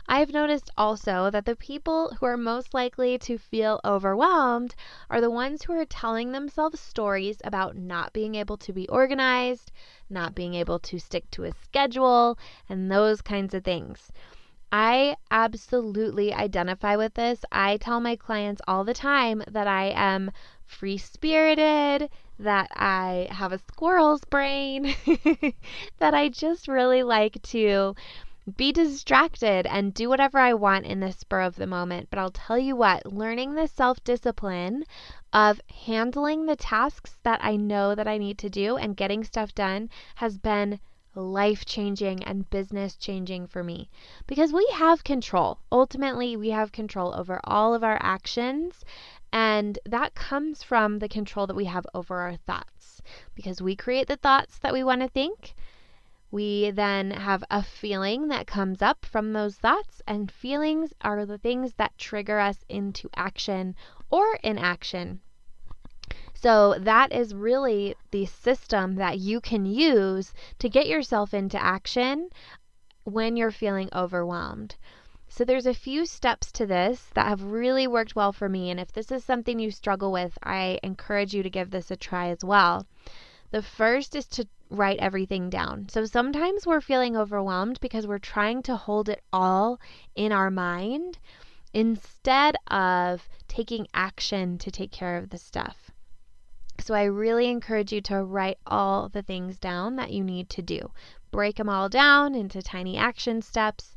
I've 0.06 0.32
noticed 0.32 0.70
also 0.76 1.30
that 1.30 1.46
the 1.46 1.56
people 1.56 2.14
who 2.14 2.26
are 2.26 2.36
most 2.36 2.74
likely 2.74 3.18
to 3.18 3.38
feel 3.38 3.80
overwhelmed 3.84 4.74
are 5.10 5.20
the 5.20 5.30
ones 5.30 5.64
who 5.64 5.72
are 5.72 5.84
telling 5.84 6.30
themselves 6.30 6.78
stories 6.78 7.40
about 7.42 7.76
not 7.76 8.12
being 8.12 8.36
able 8.36 8.56
to 8.58 8.72
be 8.72 8.88
organized, 8.88 9.72
not 10.08 10.34
being 10.34 10.54
able 10.54 10.78
to 10.78 10.98
stick 10.98 11.28
to 11.32 11.44
a 11.44 11.52
schedule, 11.52 12.38
and 12.68 12.90
those 12.90 13.20
kinds 13.20 13.52
of 13.52 13.64
things. 13.64 14.12
I 14.70 15.16
absolutely 15.30 16.32
identify 16.32 16.96
with 16.96 17.14
this. 17.14 17.44
I 17.52 17.76
tell 17.76 18.00
my 18.00 18.16
clients 18.16 18.62
all 18.66 18.84
the 18.84 18.94
time 18.94 19.42
that 19.48 19.66
I 19.66 19.86
am 19.94 20.30
free 20.64 20.98
spirited, 20.98 22.10
that 22.38 22.68
I 22.74 23.28
have 23.30 23.52
a 23.52 23.58
squirrel's 23.58 24.24
brain, 24.24 24.94
that 25.98 26.14
I 26.14 26.28
just 26.28 26.68
really 26.68 27.02
like 27.02 27.40
to 27.42 27.94
be 28.56 28.72
distracted 28.72 29.66
and 29.66 29.94
do 29.94 30.08
whatever 30.08 30.38
I 30.38 30.52
want 30.52 30.84
in 30.84 31.00
the 31.00 31.12
spur 31.12 31.40
of 31.40 31.56
the 31.56 31.66
moment. 31.66 32.10
But 32.10 32.18
I'll 32.18 32.30
tell 32.30 32.58
you 32.58 32.76
what, 32.76 33.06
learning 33.06 33.54
the 33.54 33.66
self 33.66 34.04
discipline 34.04 34.84
of 35.32 35.60
handling 35.86 36.46
the 36.46 36.56
tasks 36.56 37.16
that 37.22 37.42
I 37.42 37.56
know 37.56 37.94
that 37.94 38.06
I 38.06 38.18
need 38.18 38.38
to 38.38 38.50
do 38.50 38.76
and 38.76 38.96
getting 38.96 39.24
stuff 39.24 39.54
done 39.54 39.88
has 40.16 40.36
been 40.36 40.80
life 41.14 41.64
changing 41.64 42.22
and 42.24 42.50
business 42.50 42.96
changing 42.96 43.46
for 43.46 43.62
me 43.62 43.88
because 44.26 44.52
we 44.52 44.68
have 44.72 45.04
control. 45.04 45.58
Ultimately, 45.70 46.36
we 46.36 46.50
have 46.50 46.72
control 46.72 47.14
over 47.14 47.40
all 47.44 47.72
of 47.74 47.84
our 47.84 47.98
actions, 48.02 48.84
and 49.34 49.80
that 49.84 50.14
comes 50.14 50.62
from 50.62 51.00
the 51.00 51.08
control 51.08 51.48
that 51.48 51.56
we 51.56 51.64
have 51.64 51.84
over 51.92 52.20
our 52.20 52.36
thoughts 52.36 53.02
because 53.34 53.60
we 53.60 53.74
create 53.74 54.06
the 54.06 54.16
thoughts 54.16 54.60
that 54.60 54.72
we 54.72 54.84
want 54.84 55.00
to 55.00 55.08
think. 55.08 55.54
We 56.30 56.70
then 56.70 57.10
have 57.10 57.42
a 57.50 57.60
feeling 57.60 58.28
that 58.28 58.46
comes 58.46 58.80
up 58.80 59.04
from 59.04 59.32
those 59.32 59.56
thoughts, 59.56 60.00
and 60.06 60.30
feelings 60.30 60.94
are 61.00 61.26
the 61.26 61.38
things 61.38 61.74
that 61.74 61.98
trigger 61.98 62.38
us 62.38 62.64
into 62.68 63.10
action 63.16 63.74
or 64.08 64.38
inaction. 64.44 65.20
So, 66.34 66.76
that 66.78 67.10
is 67.12 67.34
really 67.34 67.96
the 68.12 68.26
system 68.26 68.94
that 68.96 69.18
you 69.18 69.40
can 69.40 69.66
use 69.66 70.32
to 70.60 70.68
get 70.68 70.86
yourself 70.86 71.34
into 71.34 71.60
action 71.60 72.28
when 73.02 73.36
you're 73.36 73.50
feeling 73.50 73.88
overwhelmed. 73.92 74.76
So, 75.36 75.44
there's 75.44 75.66
a 75.66 75.74
few 75.74 76.06
steps 76.06 76.52
to 76.52 76.64
this 76.64 77.10
that 77.14 77.26
have 77.26 77.42
really 77.42 77.88
worked 77.88 78.14
well 78.14 78.32
for 78.32 78.48
me. 78.48 78.70
And 78.70 78.78
if 78.78 78.92
this 78.92 79.10
is 79.10 79.24
something 79.24 79.58
you 79.58 79.72
struggle 79.72 80.12
with, 80.12 80.38
I 80.44 80.78
encourage 80.84 81.34
you 81.34 81.42
to 81.42 81.50
give 81.50 81.70
this 81.70 81.90
a 81.90 81.96
try 81.96 82.28
as 82.28 82.44
well. 82.44 82.86
The 83.50 83.60
first 83.60 84.14
is 84.14 84.26
to 84.26 84.46
write 84.70 85.00
everything 85.00 85.50
down. 85.50 85.88
So 85.88 86.04
sometimes 86.04 86.68
we're 86.68 86.80
feeling 86.80 87.16
overwhelmed 87.16 87.80
because 87.80 88.06
we're 88.06 88.20
trying 88.20 88.62
to 88.62 88.76
hold 88.76 89.08
it 89.08 89.24
all 89.32 89.80
in 90.14 90.30
our 90.30 90.52
mind 90.52 91.18
instead 91.72 92.54
of 92.68 93.28
taking 93.48 93.88
action 93.92 94.56
to 94.58 94.70
take 94.70 94.92
care 94.92 95.16
of 95.16 95.30
the 95.30 95.38
stuff. 95.38 95.90
So 96.78 96.94
I 96.94 97.02
really 97.06 97.48
encourage 97.48 97.92
you 97.92 98.00
to 98.02 98.22
write 98.22 98.58
all 98.68 99.08
the 99.08 99.22
things 99.22 99.58
down 99.58 99.96
that 99.96 100.12
you 100.12 100.22
need 100.22 100.48
to 100.50 100.62
do. 100.62 100.92
Break 101.32 101.56
them 101.56 101.68
all 101.68 101.88
down 101.88 102.36
into 102.36 102.62
tiny 102.62 102.96
action 102.96 103.42
steps. 103.42 103.96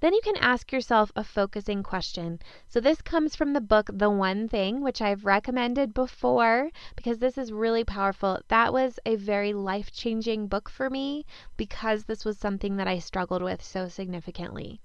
Then 0.00 0.12
you 0.12 0.20
can 0.22 0.36
ask 0.36 0.72
yourself 0.72 1.10
a 1.16 1.24
focusing 1.24 1.82
question. 1.82 2.38
So, 2.68 2.80
this 2.80 3.00
comes 3.00 3.34
from 3.34 3.54
the 3.54 3.62
book 3.62 3.88
The 3.90 4.10
One 4.10 4.46
Thing, 4.46 4.82
which 4.82 5.00
I've 5.00 5.24
recommended 5.24 5.94
before 5.94 6.70
because 6.96 7.18
this 7.18 7.38
is 7.38 7.50
really 7.50 7.82
powerful. 7.82 8.40
That 8.48 8.74
was 8.74 8.98
a 9.06 9.16
very 9.16 9.54
life 9.54 9.90
changing 9.90 10.48
book 10.48 10.68
for 10.68 10.90
me 10.90 11.24
because 11.56 12.04
this 12.04 12.26
was 12.26 12.36
something 12.36 12.76
that 12.76 12.86
I 12.86 12.98
struggled 12.98 13.42
with 13.42 13.62
so 13.62 13.88
significantly. 13.88 14.80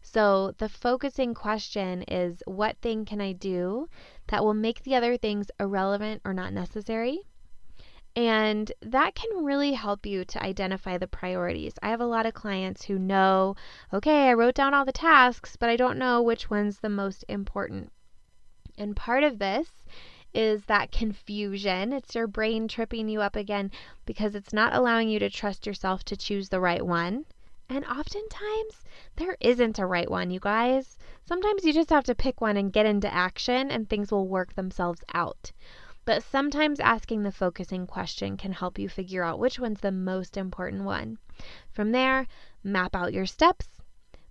So, 0.00 0.52
the 0.58 0.68
focusing 0.68 1.34
question 1.34 2.02
is 2.02 2.42
what 2.46 2.76
thing 2.78 3.04
can 3.04 3.20
I 3.20 3.32
do 3.32 3.88
that 4.28 4.44
will 4.44 4.54
make 4.54 4.82
the 4.84 4.94
other 4.94 5.16
things 5.16 5.50
irrelevant 5.58 6.22
or 6.24 6.32
not 6.32 6.52
necessary? 6.52 7.22
And 8.14 8.70
that 8.82 9.14
can 9.14 9.44
really 9.44 9.72
help 9.72 10.04
you 10.04 10.24
to 10.26 10.42
identify 10.42 10.98
the 10.98 11.06
priorities. 11.06 11.74
I 11.82 11.88
have 11.88 12.00
a 12.00 12.06
lot 12.06 12.26
of 12.26 12.34
clients 12.34 12.84
who 12.84 12.98
know, 12.98 13.56
okay, 13.92 14.28
I 14.28 14.34
wrote 14.34 14.54
down 14.54 14.74
all 14.74 14.84
the 14.84 14.92
tasks, 14.92 15.56
but 15.56 15.70
I 15.70 15.76
don't 15.76 15.98
know 15.98 16.20
which 16.20 16.50
one's 16.50 16.80
the 16.80 16.90
most 16.90 17.24
important. 17.28 17.90
And 18.76 18.94
part 18.94 19.24
of 19.24 19.38
this 19.38 19.68
is 20.34 20.64
that 20.64 20.92
confusion. 20.92 21.92
It's 21.92 22.14
your 22.14 22.26
brain 22.26 22.68
tripping 22.68 23.08
you 23.08 23.20
up 23.20 23.36
again 23.36 23.70
because 24.06 24.34
it's 24.34 24.52
not 24.52 24.74
allowing 24.74 25.08
you 25.08 25.18
to 25.18 25.30
trust 25.30 25.66
yourself 25.66 26.04
to 26.04 26.16
choose 26.16 26.48
the 26.48 26.60
right 26.60 26.84
one. 26.84 27.24
And 27.68 27.84
oftentimes, 27.86 28.84
there 29.16 29.36
isn't 29.40 29.78
a 29.78 29.86
right 29.86 30.10
one, 30.10 30.30
you 30.30 30.40
guys. 30.40 30.98
Sometimes 31.24 31.64
you 31.64 31.72
just 31.72 31.90
have 31.90 32.04
to 32.04 32.14
pick 32.14 32.40
one 32.40 32.58
and 32.58 32.72
get 32.72 32.84
into 32.84 33.12
action, 33.12 33.70
and 33.70 33.88
things 33.88 34.10
will 34.10 34.28
work 34.28 34.54
themselves 34.54 35.02
out. 35.14 35.52
But 36.04 36.22
sometimes 36.24 36.80
asking 36.80 37.22
the 37.22 37.30
focusing 37.30 37.86
question 37.86 38.36
can 38.36 38.52
help 38.52 38.78
you 38.78 38.88
figure 38.88 39.22
out 39.22 39.38
which 39.38 39.60
one's 39.60 39.80
the 39.80 39.92
most 39.92 40.36
important 40.36 40.82
one. 40.82 41.18
From 41.70 41.92
there, 41.92 42.26
map 42.64 42.96
out 42.96 43.12
your 43.12 43.26
steps, 43.26 43.68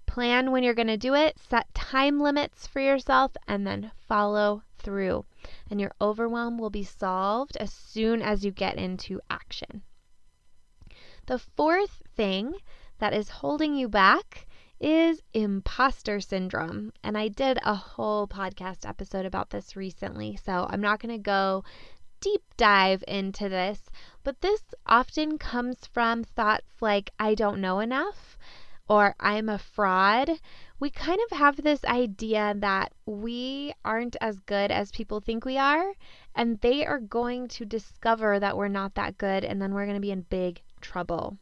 plan 0.05 0.51
when 0.51 0.63
you're 0.63 0.73
going 0.73 0.87
to 0.87 0.97
do 0.97 1.13
it, 1.13 1.39
set 1.39 1.73
time 1.73 2.19
limits 2.19 2.67
for 2.67 2.81
yourself, 2.81 3.31
and 3.47 3.65
then 3.65 3.91
follow 4.07 4.63
through. 4.77 5.25
And 5.69 5.79
your 5.79 5.93
overwhelm 6.01 6.57
will 6.57 6.69
be 6.69 6.83
solved 6.83 7.55
as 7.55 7.71
soon 7.71 8.21
as 8.21 8.43
you 8.43 8.51
get 8.51 8.75
into 8.75 9.21
action. 9.29 9.83
The 11.27 11.39
fourth 11.39 12.03
thing 12.15 12.55
that 12.97 13.13
is 13.13 13.29
holding 13.29 13.75
you 13.75 13.87
back 13.87 14.45
is 14.81 15.21
imposter 15.33 16.19
syndrome. 16.19 16.91
And 17.03 17.17
I 17.17 17.27
did 17.27 17.59
a 17.63 17.75
whole 17.75 18.27
podcast 18.27 18.87
episode 18.87 19.25
about 19.25 19.51
this 19.51 19.75
recently, 19.75 20.37
so 20.43 20.67
I'm 20.69 20.81
not 20.81 20.99
going 20.99 21.15
to 21.15 21.21
go 21.21 21.63
deep 22.19 22.43
dive 22.57 23.03
into 23.07 23.49
this, 23.49 23.89
but 24.23 24.41
this 24.41 24.61
often 24.85 25.37
comes 25.37 25.87
from 25.91 26.23
thoughts 26.23 26.81
like, 26.81 27.11
I 27.19 27.35
don't 27.35 27.61
know 27.61 27.79
enough 27.79 28.37
or 28.87 29.15
I'm 29.19 29.49
a 29.49 29.57
fraud. 29.57 30.29
We 30.79 30.89
kind 30.89 31.19
of 31.29 31.37
have 31.37 31.63
this 31.63 31.85
idea 31.85 32.53
that 32.57 32.91
we 33.05 33.73
aren't 33.85 34.17
as 34.19 34.39
good 34.41 34.69
as 34.69 34.91
people 34.91 35.21
think 35.21 35.45
we 35.45 35.57
are, 35.57 35.93
and 36.35 36.59
they 36.59 36.85
are 36.85 36.99
going 36.99 37.47
to 37.49 37.65
discover 37.65 38.39
that 38.39 38.57
we're 38.57 38.67
not 38.67 38.95
that 38.95 39.17
good, 39.17 39.45
and 39.45 39.61
then 39.61 39.73
we're 39.73 39.85
going 39.85 39.95
to 39.95 40.01
be 40.01 40.11
in 40.11 40.21
big 40.23 40.61
trouble. 40.81 41.37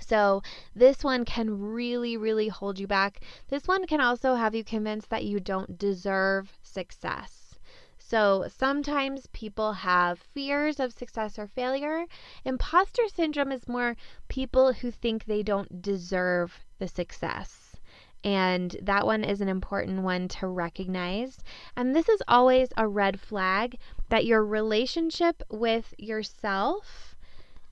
So, 0.00 0.42
this 0.74 1.04
one 1.04 1.24
can 1.24 1.60
really, 1.60 2.16
really 2.16 2.48
hold 2.48 2.78
you 2.78 2.86
back. 2.86 3.20
This 3.48 3.68
one 3.68 3.86
can 3.86 4.00
also 4.00 4.34
have 4.34 4.54
you 4.54 4.64
convinced 4.64 5.10
that 5.10 5.24
you 5.24 5.40
don't 5.40 5.78
deserve 5.78 6.58
success. 6.62 7.58
So, 7.98 8.46
sometimes 8.48 9.28
people 9.28 9.72
have 9.72 10.18
fears 10.18 10.80
of 10.80 10.92
success 10.92 11.38
or 11.38 11.46
failure. 11.46 12.06
Imposter 12.44 13.06
syndrome 13.06 13.52
is 13.52 13.68
more 13.68 13.96
people 14.26 14.72
who 14.72 14.90
think 14.90 15.24
they 15.24 15.44
don't 15.44 15.80
deserve 15.80 16.64
the 16.78 16.88
success. 16.88 17.76
And 18.24 18.76
that 18.82 19.06
one 19.06 19.22
is 19.22 19.40
an 19.40 19.48
important 19.48 20.02
one 20.02 20.28
to 20.28 20.46
recognize. 20.48 21.38
And 21.76 21.94
this 21.94 22.08
is 22.08 22.22
always 22.26 22.68
a 22.76 22.88
red 22.88 23.20
flag 23.20 23.78
that 24.08 24.26
your 24.26 24.44
relationship 24.44 25.42
with 25.48 25.94
yourself 25.96 27.09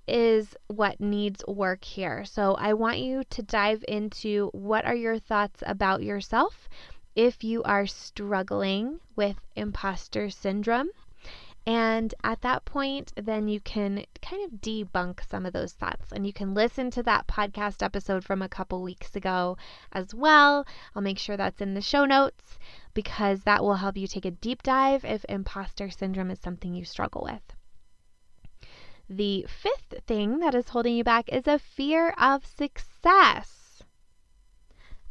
is 0.08 0.56
what 0.68 1.00
needs 1.00 1.44
work 1.46 1.84
here. 1.84 2.24
So 2.24 2.54
I 2.54 2.72
want 2.72 2.98
you 2.98 3.22
to 3.30 3.42
dive 3.42 3.84
into 3.86 4.48
what 4.52 4.84
are 4.84 4.94
your 4.94 5.18
thoughts 5.18 5.62
about 5.66 6.02
yourself 6.02 6.68
if 7.14 7.42
you 7.42 7.62
are 7.64 7.86
struggling 7.86 9.00
with 9.16 9.36
imposter 9.56 10.30
syndrome. 10.30 10.88
And 11.66 12.14
at 12.24 12.40
that 12.40 12.64
point, 12.64 13.12
then 13.16 13.48
you 13.48 13.60
can 13.60 14.06
kind 14.22 14.42
of 14.44 14.60
debunk 14.60 15.20
some 15.28 15.44
of 15.44 15.52
those 15.52 15.74
thoughts. 15.74 16.12
And 16.12 16.26
you 16.26 16.32
can 16.32 16.54
listen 16.54 16.90
to 16.92 17.02
that 17.02 17.26
podcast 17.26 17.82
episode 17.82 18.24
from 18.24 18.40
a 18.40 18.48
couple 18.48 18.82
weeks 18.82 19.14
ago 19.14 19.58
as 19.92 20.14
well. 20.14 20.66
I'll 20.94 21.02
make 21.02 21.18
sure 21.18 21.36
that's 21.36 21.60
in 21.60 21.74
the 21.74 21.82
show 21.82 22.06
notes 22.06 22.58
because 22.94 23.42
that 23.42 23.62
will 23.62 23.74
help 23.74 23.98
you 23.98 24.06
take 24.06 24.24
a 24.24 24.30
deep 24.30 24.62
dive 24.62 25.04
if 25.04 25.26
imposter 25.28 25.90
syndrome 25.90 26.30
is 26.30 26.40
something 26.40 26.74
you 26.74 26.86
struggle 26.86 27.28
with. 27.30 27.57
The 29.10 29.46
fifth 29.48 30.04
thing 30.06 30.40
that 30.40 30.54
is 30.54 30.68
holding 30.68 30.94
you 30.94 31.02
back 31.02 31.30
is 31.30 31.46
a 31.46 31.58
fear 31.58 32.10
of 32.18 32.44
success. 32.44 33.82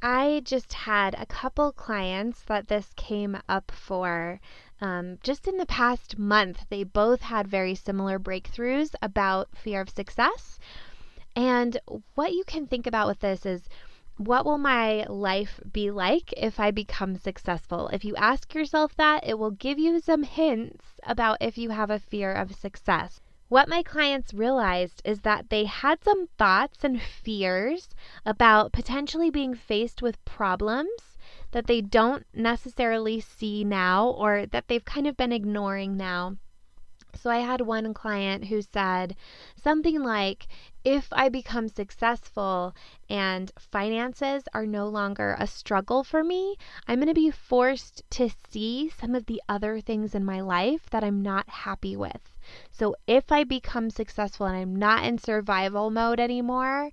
I 0.03 0.43
just 0.45 0.71
had 0.73 1.15
a 1.15 1.25
couple 1.25 1.71
clients 1.71 2.43
that 2.43 2.67
this 2.67 2.93
came 2.95 3.41
up 3.49 3.71
for. 3.71 4.39
Um, 4.79 5.17
just 5.23 5.47
in 5.47 5.57
the 5.57 5.65
past 5.65 6.19
month, 6.19 6.67
they 6.69 6.83
both 6.83 7.21
had 7.21 7.47
very 7.47 7.73
similar 7.73 8.19
breakthroughs 8.19 8.93
about 9.01 9.57
fear 9.57 9.81
of 9.81 9.89
success. 9.89 10.59
And 11.35 11.79
what 12.13 12.33
you 12.33 12.43
can 12.43 12.67
think 12.67 12.85
about 12.85 13.07
with 13.07 13.21
this 13.21 13.47
is 13.47 13.67
what 14.17 14.45
will 14.45 14.59
my 14.59 15.05
life 15.05 15.59
be 15.71 15.89
like 15.89 16.31
if 16.37 16.59
I 16.59 16.69
become 16.69 17.15
successful? 17.15 17.87
If 17.87 18.05
you 18.05 18.15
ask 18.15 18.53
yourself 18.53 18.95
that, 18.97 19.25
it 19.25 19.39
will 19.39 19.51
give 19.51 19.79
you 19.79 19.99
some 19.99 20.21
hints 20.21 20.85
about 21.01 21.37
if 21.41 21.57
you 21.57 21.71
have 21.71 21.89
a 21.89 21.97
fear 21.97 22.31
of 22.31 22.53
success. 22.53 23.21
What 23.49 23.69
my 23.69 23.81
clients 23.81 24.33
realized 24.33 25.01
is 25.05 25.21
that 25.21 25.49
they 25.49 25.63
had 25.65 26.03
some 26.03 26.27
thoughts 26.37 26.83
and 26.83 27.01
fears 27.01 27.89
about 28.25 28.73
potentially 28.73 29.29
being 29.29 29.53
faced 29.55 30.01
with 30.01 30.23
problems 30.25 31.17
that 31.51 31.67
they 31.67 31.79
don't 31.79 32.25
necessarily 32.33 33.21
see 33.21 33.63
now 33.63 34.09
or 34.09 34.45
that 34.47 34.67
they've 34.67 34.83
kind 34.83 35.07
of 35.07 35.15
been 35.15 35.31
ignoring 35.31 35.95
now. 35.95 36.35
So 37.17 37.29
I 37.29 37.37
had 37.37 37.61
one 37.61 37.93
client 37.93 38.45
who 38.45 38.61
said 38.61 39.15
something 39.55 40.01
like, 40.01 40.47
if 40.83 41.07
I 41.11 41.27
become 41.29 41.67
successful 41.67 42.73
and 43.09 43.51
finances 43.57 44.43
are 44.53 44.65
no 44.65 44.87
longer 44.87 45.35
a 45.37 45.47
struggle 45.47 46.03
for 46.03 46.23
me, 46.23 46.55
I'm 46.87 46.99
going 46.99 47.07
to 47.07 47.13
be 47.13 47.31
forced 47.31 48.03
to 48.11 48.29
see 48.49 48.89
some 48.89 49.15
of 49.15 49.25
the 49.25 49.41
other 49.49 49.81
things 49.81 50.15
in 50.15 50.23
my 50.23 50.39
life 50.39 50.89
that 50.91 51.03
I'm 51.03 51.21
not 51.21 51.49
happy 51.49 51.97
with. 51.97 52.21
So 52.71 52.95
if 53.07 53.31
I 53.31 53.43
become 53.43 53.89
successful 53.89 54.45
and 54.45 54.55
I'm 54.55 54.75
not 54.75 55.03
in 55.03 55.17
survival 55.17 55.89
mode 55.89 56.19
anymore, 56.19 56.91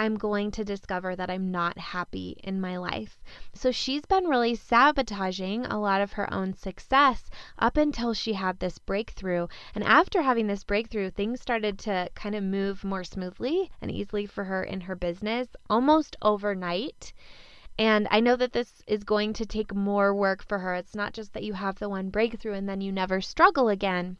I'm 0.00 0.16
going 0.16 0.50
to 0.52 0.64
discover 0.64 1.14
that 1.14 1.28
I'm 1.28 1.50
not 1.50 1.76
happy 1.76 2.40
in 2.42 2.58
my 2.58 2.78
life. 2.78 3.20
So 3.52 3.70
she's 3.70 4.06
been 4.06 4.28
really 4.28 4.54
sabotaging 4.54 5.66
a 5.66 5.78
lot 5.78 6.00
of 6.00 6.12
her 6.12 6.32
own 6.32 6.54
success 6.54 7.28
up 7.58 7.76
until 7.76 8.14
she 8.14 8.32
had 8.32 8.58
this 8.58 8.78
breakthrough. 8.78 9.46
And 9.74 9.84
after 9.84 10.22
having 10.22 10.46
this 10.46 10.64
breakthrough, 10.64 11.10
things 11.10 11.42
started 11.42 11.78
to 11.80 12.08
kind 12.14 12.34
of 12.34 12.42
move 12.42 12.82
more 12.82 13.04
smoothly 13.04 13.70
and 13.82 13.90
easily 13.90 14.24
for 14.24 14.44
her 14.44 14.64
in 14.64 14.80
her 14.80 14.96
business 14.96 15.48
almost 15.68 16.16
overnight. 16.22 17.12
And 17.78 18.08
I 18.10 18.20
know 18.20 18.36
that 18.36 18.54
this 18.54 18.82
is 18.86 19.04
going 19.04 19.34
to 19.34 19.44
take 19.44 19.74
more 19.74 20.14
work 20.14 20.42
for 20.42 20.60
her. 20.60 20.76
It's 20.76 20.94
not 20.94 21.12
just 21.12 21.34
that 21.34 21.44
you 21.44 21.52
have 21.52 21.78
the 21.78 21.90
one 21.90 22.08
breakthrough 22.08 22.54
and 22.54 22.66
then 22.66 22.80
you 22.80 22.90
never 22.90 23.20
struggle 23.20 23.68
again 23.68 24.16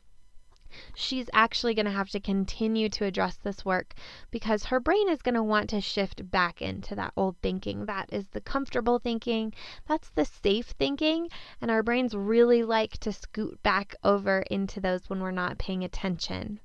she's 0.95 1.29
actually 1.33 1.75
going 1.75 1.87
to 1.87 1.93
have 1.93 2.11
to 2.11 2.21
continue 2.21 2.89
to 2.89 3.05
address 3.05 3.37
this 3.37 3.65
work 3.65 3.95
because 4.31 4.65
her 4.65 4.81
brain 4.81 5.09
is 5.09 5.23
going 5.23 5.35
to 5.35 5.43
want 5.43 5.71
to 5.71 5.81
shift 5.81 6.31
back 6.31 6.63
into 6.63 6.95
that 6.95 7.13
old 7.17 7.37
thinking. 7.43 7.87
That 7.87 8.13
is 8.13 8.29
the 8.29 8.41
comfortable 8.41 8.99
thinking, 8.99 9.53
that's 9.87 10.11
the 10.11 10.25
safe 10.25 10.69
thinking, 10.79 11.29
and 11.61 11.71
our 11.71 11.83
brains 11.83 12.15
really 12.15 12.63
like 12.63 12.99
to 12.99 13.13
scoot 13.13 13.63
back 13.63 13.95
over 14.05 14.41
into 14.51 14.81
those 14.81 15.09
when 15.09 15.21
we're 15.21 15.31
not 15.31 15.59
paying 15.59 15.85
attention. 15.85 16.61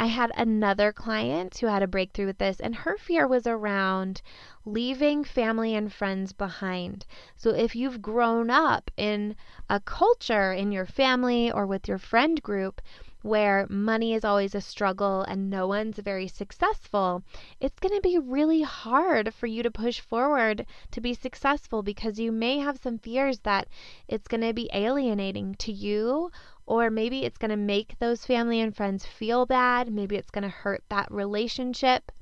I 0.00 0.06
had 0.06 0.32
another 0.34 0.92
client 0.94 1.58
who 1.58 1.66
had 1.66 1.82
a 1.82 1.86
breakthrough 1.86 2.24
with 2.24 2.38
this, 2.38 2.58
and 2.58 2.74
her 2.74 2.96
fear 2.96 3.28
was 3.28 3.46
around 3.46 4.22
leaving 4.64 5.24
family 5.24 5.74
and 5.74 5.92
friends 5.92 6.32
behind. 6.32 7.04
So, 7.36 7.50
if 7.50 7.76
you've 7.76 8.00
grown 8.00 8.48
up 8.48 8.90
in 8.96 9.36
a 9.68 9.78
culture 9.78 10.54
in 10.54 10.72
your 10.72 10.86
family 10.86 11.52
or 11.52 11.66
with 11.66 11.86
your 11.86 11.98
friend 11.98 12.42
group 12.42 12.80
where 13.22 13.66
money 13.68 14.14
is 14.14 14.24
always 14.24 14.54
a 14.54 14.60
struggle 14.60 15.22
and 15.22 15.50
no 15.50 15.66
one's 15.66 15.98
very 15.98 16.26
successful, 16.26 17.22
it's 17.60 17.78
going 17.78 17.94
to 17.94 18.00
be 18.00 18.18
really 18.18 18.62
hard 18.62 19.34
for 19.34 19.46
you 19.46 19.62
to 19.62 19.70
push 19.70 20.00
forward 20.00 20.64
to 20.90 21.00
be 21.00 21.14
successful 21.14 21.82
because 21.82 22.18
you 22.18 22.32
may 22.32 22.58
have 22.58 22.78
some 22.78 22.98
fears 22.98 23.40
that 23.40 23.68
it's 24.08 24.28
going 24.28 24.40
to 24.40 24.54
be 24.54 24.70
alienating 24.72 25.54
to 25.56 25.72
you 25.72 26.30
or 26.66 26.88
maybe 26.88 27.24
it's 27.24 27.38
going 27.38 27.50
to 27.50 27.56
make 27.56 27.98
those 27.98 28.24
family 28.24 28.60
and 28.60 28.76
friends 28.76 29.04
feel 29.04 29.44
bad, 29.44 29.92
maybe 29.92 30.16
it's 30.16 30.30
going 30.30 30.42
to 30.42 30.48
hurt 30.48 30.84
that 30.88 31.10
relationship. 31.10 32.12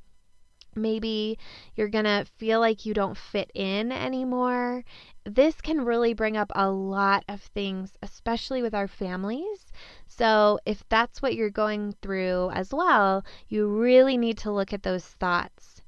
Maybe 0.75 1.39
you're 1.75 1.89
going 1.89 2.05
to 2.05 2.25
feel 2.39 2.61
like 2.61 2.87
you 2.87 2.95
don't 2.95 3.17
fit 3.17 3.51
in 3.53 3.91
anymore. 3.91 4.85
This 5.25 5.61
can 5.61 5.85
really 5.85 6.15
bring 6.15 6.37
up 6.37 6.53
a 6.55 6.71
lot 6.71 7.25
of 7.29 7.43
things, 7.43 7.99
especially 8.03 8.63
with 8.63 8.75
our 8.75 8.89
families. 8.89 9.73
So, 10.09 10.59
if 10.67 10.83
that's 10.89 11.23
what 11.23 11.35
you're 11.35 11.51
going 11.51 11.93
through 12.03 12.51
as 12.51 12.73
well, 12.73 13.25
you 13.47 13.69
really 13.69 14.17
need 14.17 14.39
to 14.39 14.51
look 14.51 14.73
at 14.73 14.83
those 14.83 15.05
thoughts. 15.05 15.81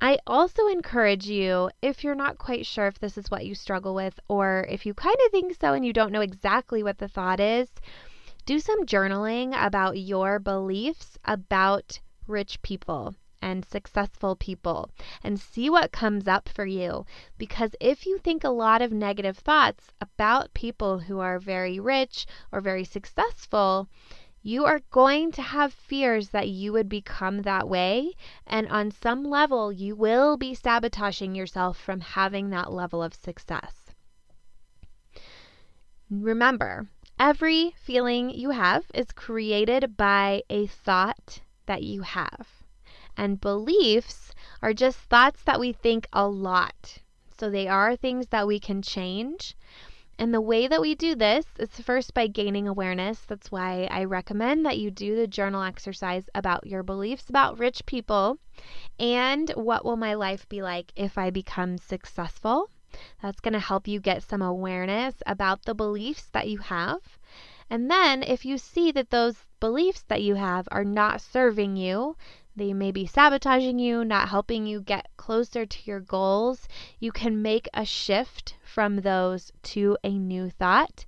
I 0.00 0.18
also 0.26 0.66
encourage 0.66 1.26
you, 1.26 1.70
if 1.80 2.02
you're 2.02 2.16
not 2.16 2.38
quite 2.38 2.66
sure 2.66 2.88
if 2.88 2.98
this 2.98 3.16
is 3.16 3.30
what 3.30 3.46
you 3.46 3.54
struggle 3.54 3.94
with, 3.94 4.18
or 4.26 4.66
if 4.68 4.84
you 4.84 4.94
kind 4.94 5.16
of 5.24 5.30
think 5.30 5.56
so 5.60 5.74
and 5.74 5.86
you 5.86 5.92
don't 5.92 6.10
know 6.10 6.22
exactly 6.22 6.82
what 6.82 6.98
the 6.98 7.08
thought 7.08 7.38
is, 7.38 7.68
do 8.44 8.58
some 8.58 8.84
journaling 8.84 9.54
about 9.54 9.96
your 9.98 10.40
beliefs 10.40 11.16
about 11.24 12.00
rich 12.26 12.60
people 12.62 13.14
and 13.42 13.66
successful 13.66 14.36
people 14.36 14.88
and 15.22 15.38
see 15.38 15.68
what 15.68 15.92
comes 15.92 16.26
up 16.26 16.48
for 16.48 16.64
you. 16.64 17.04
Because 17.36 17.74
if 17.80 18.06
you 18.06 18.16
think 18.18 18.44
a 18.44 18.48
lot 18.48 18.80
of 18.80 18.92
negative 18.92 19.36
thoughts 19.36 19.90
about 20.00 20.54
people 20.54 21.00
who 21.00 21.18
are 21.18 21.38
very 21.38 21.78
rich 21.80 22.26
or 22.52 22.60
very 22.60 22.84
successful, 22.84 23.88
you 24.42 24.64
are 24.64 24.80
going 24.90 25.30
to 25.32 25.42
have 25.42 25.72
fears 25.72 26.30
that 26.30 26.48
you 26.48 26.72
would 26.72 26.88
become 26.88 27.42
that 27.42 27.68
way. 27.68 28.12
And 28.46 28.68
on 28.68 28.90
some 28.90 29.24
level, 29.24 29.72
you 29.72 29.94
will 29.94 30.36
be 30.36 30.54
sabotaging 30.54 31.34
yourself 31.34 31.78
from 31.78 32.00
having 32.00 32.50
that 32.50 32.72
level 32.72 33.02
of 33.02 33.14
success. 33.14 33.94
Remember, 36.10 36.88
every 37.18 37.74
feeling 37.78 38.30
you 38.30 38.50
have 38.50 38.84
is 38.92 39.12
created 39.12 39.96
by 39.96 40.42
a 40.50 40.66
thought 40.66 41.40
that 41.66 41.82
you 41.82 42.02
have. 42.02 42.61
And 43.16 43.40
beliefs 43.40 44.32
are 44.62 44.72
just 44.72 44.98
thoughts 44.98 45.42
that 45.44 45.60
we 45.60 45.72
think 45.72 46.06
a 46.12 46.28
lot. 46.28 46.98
So 47.38 47.50
they 47.50 47.68
are 47.68 47.96
things 47.96 48.28
that 48.28 48.46
we 48.46 48.60
can 48.60 48.82
change. 48.82 49.56
And 50.18 50.32
the 50.32 50.40
way 50.40 50.68
that 50.68 50.80
we 50.80 50.94
do 50.94 51.14
this 51.14 51.46
is 51.58 51.80
first 51.80 52.14
by 52.14 52.26
gaining 52.26 52.68
awareness. 52.68 53.20
That's 53.20 53.50
why 53.50 53.88
I 53.90 54.04
recommend 54.04 54.64
that 54.64 54.78
you 54.78 54.90
do 54.90 55.16
the 55.16 55.26
journal 55.26 55.62
exercise 55.62 56.28
about 56.34 56.66
your 56.66 56.82
beliefs 56.82 57.28
about 57.28 57.58
rich 57.58 57.84
people 57.86 58.38
and 59.00 59.50
what 59.50 59.84
will 59.84 59.96
my 59.96 60.14
life 60.14 60.48
be 60.48 60.62
like 60.62 60.92
if 60.94 61.18
I 61.18 61.30
become 61.30 61.78
successful. 61.78 62.70
That's 63.22 63.40
going 63.40 63.54
to 63.54 63.58
help 63.58 63.88
you 63.88 64.00
get 64.00 64.22
some 64.22 64.42
awareness 64.42 65.22
about 65.26 65.64
the 65.64 65.74
beliefs 65.74 66.28
that 66.32 66.48
you 66.48 66.58
have. 66.58 67.00
And 67.70 67.90
then, 67.90 68.22
if 68.22 68.44
you 68.44 68.58
see 68.58 68.92
that 68.92 69.08
those 69.08 69.46
beliefs 69.58 70.02
that 70.08 70.22
you 70.22 70.34
have 70.34 70.68
are 70.70 70.84
not 70.84 71.22
serving 71.22 71.76
you, 71.76 72.16
they 72.54 72.74
may 72.74 72.92
be 72.92 73.06
sabotaging 73.06 73.78
you, 73.78 74.04
not 74.04 74.28
helping 74.28 74.66
you 74.66 74.82
get 74.82 75.08
closer 75.16 75.64
to 75.64 75.78
your 75.84 76.00
goals. 76.00 76.68
You 76.98 77.10
can 77.10 77.40
make 77.40 77.66
a 77.72 77.86
shift 77.86 78.56
from 78.62 78.96
those 78.96 79.52
to 79.62 79.96
a 80.04 80.10
new 80.10 80.50
thought. 80.50 81.06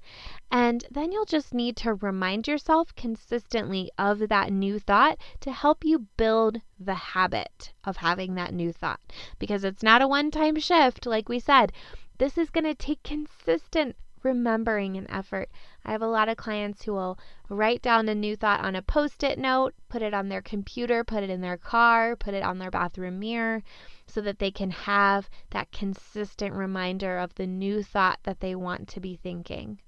And 0.50 0.87
then 0.90 1.12
you'll 1.12 1.26
just 1.26 1.52
need 1.52 1.76
to 1.78 1.94
remind 1.94 2.48
yourself 2.48 2.94
consistently 2.94 3.90
of 3.98 4.28
that 4.28 4.52
new 4.52 4.78
thought 4.78 5.18
to 5.40 5.52
help 5.52 5.85
you 5.85 6.07
build 6.16 6.62
the 6.80 6.94
habit 6.94 7.72
of 7.85 7.98
having 7.98 8.37
that 8.37 8.54
new 8.54 8.72
thought. 8.72 9.00
Because 9.38 9.64
it's 9.64 9.83
not 9.83 10.00
a 10.00 10.09
one 10.09 10.30
time 10.30 10.59
shift, 10.59 11.04
like 11.04 11.28
we 11.28 11.38
said. 11.38 11.72
This 12.16 12.38
is 12.38 12.48
going 12.48 12.64
to 12.64 12.74
take 12.74 13.02
consistent 13.02 13.96
remembering 14.22 14.96
and 14.96 15.07
effort. 15.11 15.50
I 15.87 15.92
have 15.92 16.03
a 16.03 16.07
lot 16.07 16.31
of 16.31 16.38
clients 16.38 16.85
who 16.85 16.94
will 16.94 17.18
write 17.51 17.83
down 17.83 18.09
a 18.09 18.14
new 18.14 18.37
thought 18.37 18.64
on 18.64 18.75
a 18.75 18.81
post 18.81 19.23
it 19.23 19.38
note, 19.38 19.75
put 19.88 20.01
it 20.01 20.14
on 20.14 20.29
their 20.29 20.40
computer, 20.40 21.05
put 21.05 21.23
it 21.23 21.29
in 21.29 21.42
their 21.42 21.59
car, 21.59 22.16
put 22.16 22.33
it 22.33 22.42
on 22.42 22.59
their 22.59 22.70
bathroom 22.70 23.18
mirror 23.18 23.62
so 24.07 24.23
that 24.23 24.38
they 24.38 24.51
can 24.51 24.70
have 24.70 25.29
that 25.51 25.73
consistent 25.73 26.55
reminder 26.55 27.18
of 27.18 27.35
the 27.35 27.47
new 27.47 27.83
thought 27.83 28.18
that 28.23 28.40
they 28.40 28.55
want 28.55 28.88
to 28.88 29.01
be 29.01 29.16
thinking. 29.16 29.79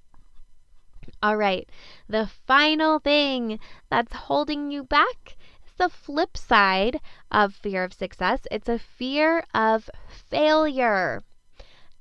All 1.22 1.36
right, 1.36 1.68
the 2.08 2.26
final 2.26 2.98
thing 2.98 3.58
that's 3.88 4.12
holding 4.12 4.70
you 4.70 4.84
back 4.84 5.36
is 5.64 5.72
the 5.78 5.88
flip 5.88 6.36
side 6.36 7.00
of 7.30 7.54
fear 7.54 7.84
of 7.84 7.94
success. 7.94 8.46
It's 8.50 8.68
a 8.68 8.78
fear 8.78 9.44
of 9.54 9.88
failure. 10.08 11.22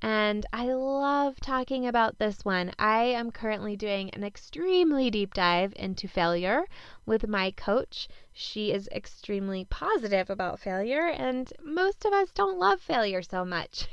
And 0.07 0.45
I 0.53 0.67
love 0.67 1.39
talking 1.39 1.87
about 1.87 2.19
this 2.19 2.45
one. 2.45 2.71
I 2.77 3.05
am 3.05 3.31
currently 3.31 3.75
doing 3.75 4.11
an 4.11 4.23
extremely 4.23 5.09
deep 5.09 5.33
dive 5.33 5.73
into 5.75 6.07
failure 6.07 6.65
with 7.07 7.27
my 7.27 7.49
coach. 7.49 8.07
She 8.31 8.71
is 8.71 8.87
extremely 8.89 9.65
positive 9.65 10.29
about 10.29 10.59
failure, 10.59 11.07
and 11.07 11.51
most 11.63 12.05
of 12.05 12.13
us 12.13 12.31
don't 12.31 12.59
love 12.59 12.81
failure 12.81 13.23
so 13.23 13.43
much. 13.43 13.87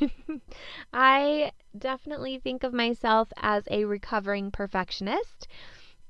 I 0.93 1.53
definitely 1.79 2.39
think 2.39 2.63
of 2.63 2.75
myself 2.75 3.33
as 3.39 3.67
a 3.71 3.87
recovering 3.87 4.51
perfectionist. 4.51 5.49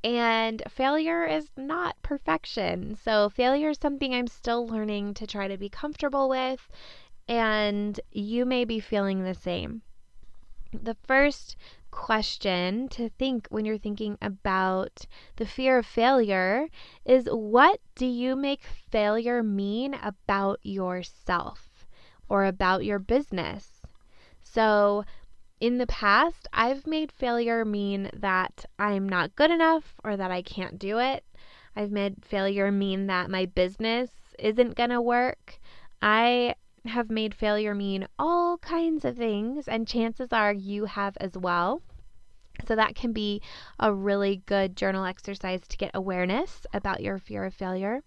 And 0.02 0.64
failure 0.68 1.24
is 1.24 1.48
not 1.56 1.94
perfection. 2.02 2.96
So, 2.96 3.28
failure 3.28 3.70
is 3.70 3.78
something 3.80 4.12
I'm 4.12 4.26
still 4.26 4.66
learning 4.66 5.14
to 5.14 5.28
try 5.28 5.46
to 5.46 5.56
be 5.56 5.68
comfortable 5.68 6.28
with. 6.28 6.68
And 7.28 8.00
you 8.10 8.44
may 8.44 8.64
be 8.64 8.80
feeling 8.80 9.22
the 9.22 9.34
same. 9.34 9.82
The 10.72 10.96
first 11.06 11.56
question 11.90 12.88
to 12.88 13.10
think 13.10 13.46
when 13.50 13.66
you're 13.66 13.76
thinking 13.76 14.16
about 14.22 15.06
the 15.36 15.44
fear 15.44 15.76
of 15.78 15.86
failure 15.86 16.68
is 17.04 17.26
what 17.26 17.80
do 17.94 18.06
you 18.06 18.34
make 18.34 18.62
failure 18.64 19.42
mean 19.42 19.92
about 19.92 20.60
yourself 20.62 21.86
or 22.26 22.46
about 22.46 22.86
your 22.86 22.98
business? 22.98 23.82
So, 24.42 25.04
in 25.60 25.76
the 25.76 25.86
past, 25.86 26.48
I've 26.54 26.86
made 26.86 27.12
failure 27.12 27.66
mean 27.66 28.10
that 28.14 28.64
I'm 28.78 29.06
not 29.06 29.36
good 29.36 29.50
enough 29.50 30.00
or 30.02 30.16
that 30.16 30.30
I 30.30 30.40
can't 30.40 30.78
do 30.78 30.98
it. 30.98 31.24
I've 31.76 31.92
made 31.92 32.24
failure 32.24 32.72
mean 32.72 33.06
that 33.08 33.30
my 33.30 33.44
business 33.44 34.10
isn't 34.38 34.74
going 34.74 34.90
to 34.90 35.02
work. 35.02 35.60
I 36.00 36.54
have 36.86 37.10
made 37.10 37.34
failure 37.34 37.74
mean 37.74 38.06
all 38.18 38.58
kinds 38.58 39.04
of 39.04 39.16
things, 39.16 39.68
and 39.68 39.86
chances 39.86 40.32
are 40.32 40.52
you 40.52 40.86
have 40.86 41.16
as 41.18 41.36
well. 41.36 41.82
So, 42.66 42.76
that 42.76 42.94
can 42.94 43.12
be 43.12 43.40
a 43.78 43.92
really 43.92 44.42
good 44.46 44.76
journal 44.76 45.04
exercise 45.04 45.66
to 45.68 45.76
get 45.76 45.90
awareness 45.94 46.66
about 46.72 47.02
your 47.02 47.18
fear 47.18 47.44
of 47.44 47.54
failure. 47.54 48.02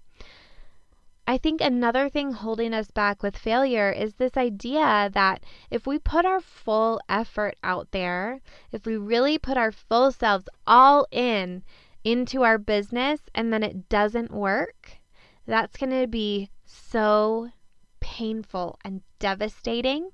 I 1.28 1.40
think 1.40 1.60
another 1.60 2.08
thing 2.08 2.34
holding 2.34 2.72
us 2.72 2.92
back 2.92 3.24
with 3.24 3.36
failure 3.36 3.92
is 3.92 4.14
this 4.14 4.38
idea 4.38 5.10
that 5.12 5.44
if 5.72 5.88
we 5.88 5.98
put 5.98 6.24
our 6.24 6.40
full 6.40 7.02
effort 7.10 7.56
out 7.64 7.90
there, 7.90 8.42
if 8.72 8.86
we 8.86 8.96
really 8.96 9.40
put 9.40 9.58
our 9.58 9.72
full 9.72 10.12
selves 10.12 10.48
all 10.68 11.08
in 11.10 11.64
into 12.04 12.44
our 12.44 12.60
business 12.60 13.22
and 13.34 13.52
then 13.52 13.64
it 13.64 13.90
doesn't 13.90 14.30
work, 14.30 15.00
that's 15.48 15.78
going 15.78 16.00
to 16.00 16.06
be 16.06 16.52
so 16.64 17.50
painful 18.16 18.80
and 18.86 19.02
devastating. 19.20 20.10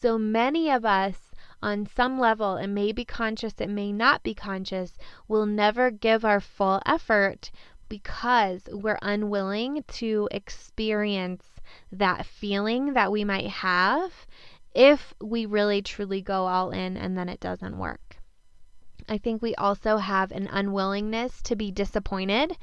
So 0.00 0.16
many 0.16 0.70
of 0.70 0.86
us, 0.86 1.16
on 1.62 1.86
some 1.86 2.18
level, 2.18 2.56
it 2.56 2.68
may 2.68 2.92
be 2.92 3.04
conscious, 3.04 3.52
it 3.58 3.68
may 3.68 3.92
not 3.92 4.22
be 4.22 4.34
conscious, 4.34 4.96
will 5.28 5.44
never 5.44 5.90
give 5.90 6.24
our 6.24 6.40
full 6.40 6.80
effort 6.86 7.50
because 7.90 8.62
we're 8.72 8.98
unwilling 9.02 9.84
to 9.86 10.30
experience 10.30 11.44
that 11.90 12.24
feeling 12.24 12.94
that 12.94 13.12
we 13.12 13.22
might 13.22 13.48
have 13.48 14.26
if 14.74 15.12
we 15.20 15.44
really 15.44 15.82
truly 15.82 16.22
go 16.22 16.46
all 16.46 16.70
in 16.70 16.96
and 16.96 17.18
then 17.18 17.28
it 17.28 17.38
doesn't 17.38 17.76
work. 17.76 18.16
I 19.10 19.18
think 19.18 19.42
we 19.42 19.54
also 19.56 19.98
have 19.98 20.32
an 20.32 20.48
unwillingness 20.50 21.42
to 21.42 21.54
be 21.54 21.70
disappointed 21.70 22.56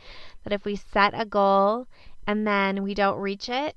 that 0.43 0.54
if 0.54 0.65
we 0.65 0.75
set 0.75 1.13
a 1.13 1.25
goal 1.25 1.86
and 2.25 2.47
then 2.47 2.82
we 2.82 2.95
don't 2.95 3.19
reach 3.19 3.49
it, 3.49 3.75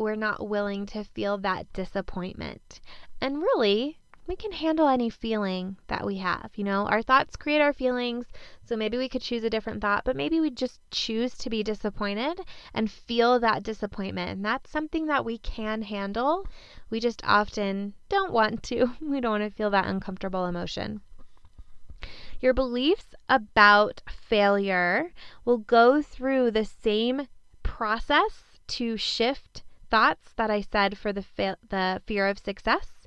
we're 0.00 0.16
not 0.16 0.48
willing 0.48 0.86
to 0.86 1.04
feel 1.04 1.38
that 1.38 1.72
disappointment. 1.72 2.80
And 3.20 3.38
really, 3.38 3.98
we 4.26 4.36
can 4.36 4.52
handle 4.52 4.88
any 4.88 5.10
feeling 5.10 5.76
that 5.88 6.06
we 6.06 6.18
have. 6.18 6.52
You 6.54 6.64
know, 6.64 6.86
our 6.86 7.02
thoughts 7.02 7.36
create 7.36 7.60
our 7.60 7.72
feelings. 7.72 8.26
So 8.62 8.76
maybe 8.76 8.96
we 8.96 9.08
could 9.08 9.22
choose 9.22 9.44
a 9.44 9.50
different 9.50 9.80
thought, 9.80 10.04
but 10.04 10.16
maybe 10.16 10.38
we 10.38 10.50
just 10.50 10.80
choose 10.90 11.36
to 11.38 11.50
be 11.50 11.62
disappointed 11.62 12.40
and 12.72 12.90
feel 12.90 13.40
that 13.40 13.62
disappointment. 13.62 14.30
And 14.30 14.44
that's 14.44 14.70
something 14.70 15.06
that 15.06 15.24
we 15.24 15.38
can 15.38 15.82
handle. 15.82 16.46
We 16.90 17.00
just 17.00 17.20
often 17.24 17.94
don't 18.08 18.32
want 18.32 18.62
to. 18.64 18.92
We 19.00 19.20
don't 19.20 19.40
want 19.40 19.50
to 19.50 19.56
feel 19.56 19.70
that 19.70 19.86
uncomfortable 19.86 20.46
emotion. 20.46 21.00
Your 22.40 22.54
beliefs 22.54 23.14
about 23.28 24.02
failure 24.08 25.12
will 25.44 25.58
go 25.58 26.00
through 26.00 26.52
the 26.52 26.64
same 26.64 27.26
process 27.62 28.60
to 28.68 28.96
shift 28.96 29.62
thoughts 29.90 30.32
that 30.36 30.50
I 30.50 30.60
said 30.60 30.96
for 30.96 31.12
the 31.12 31.22
fa- 31.22 31.58
the 31.68 32.00
fear 32.06 32.28
of 32.28 32.38
success, 32.38 33.06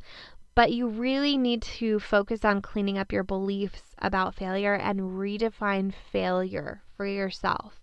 but 0.56 0.72
you 0.72 0.88
really 0.88 1.38
need 1.38 1.62
to 1.80 2.00
focus 2.00 2.46
on 2.46 2.62
cleaning 2.62 2.98
up 2.98 3.12
your 3.12 3.24
beliefs 3.24 3.96
about 4.00 4.36
failure 4.36 4.74
and 4.74 5.00
redefine 5.18 5.94
failure 6.12 6.82
for 6.96 7.06
yourself. 7.06 7.80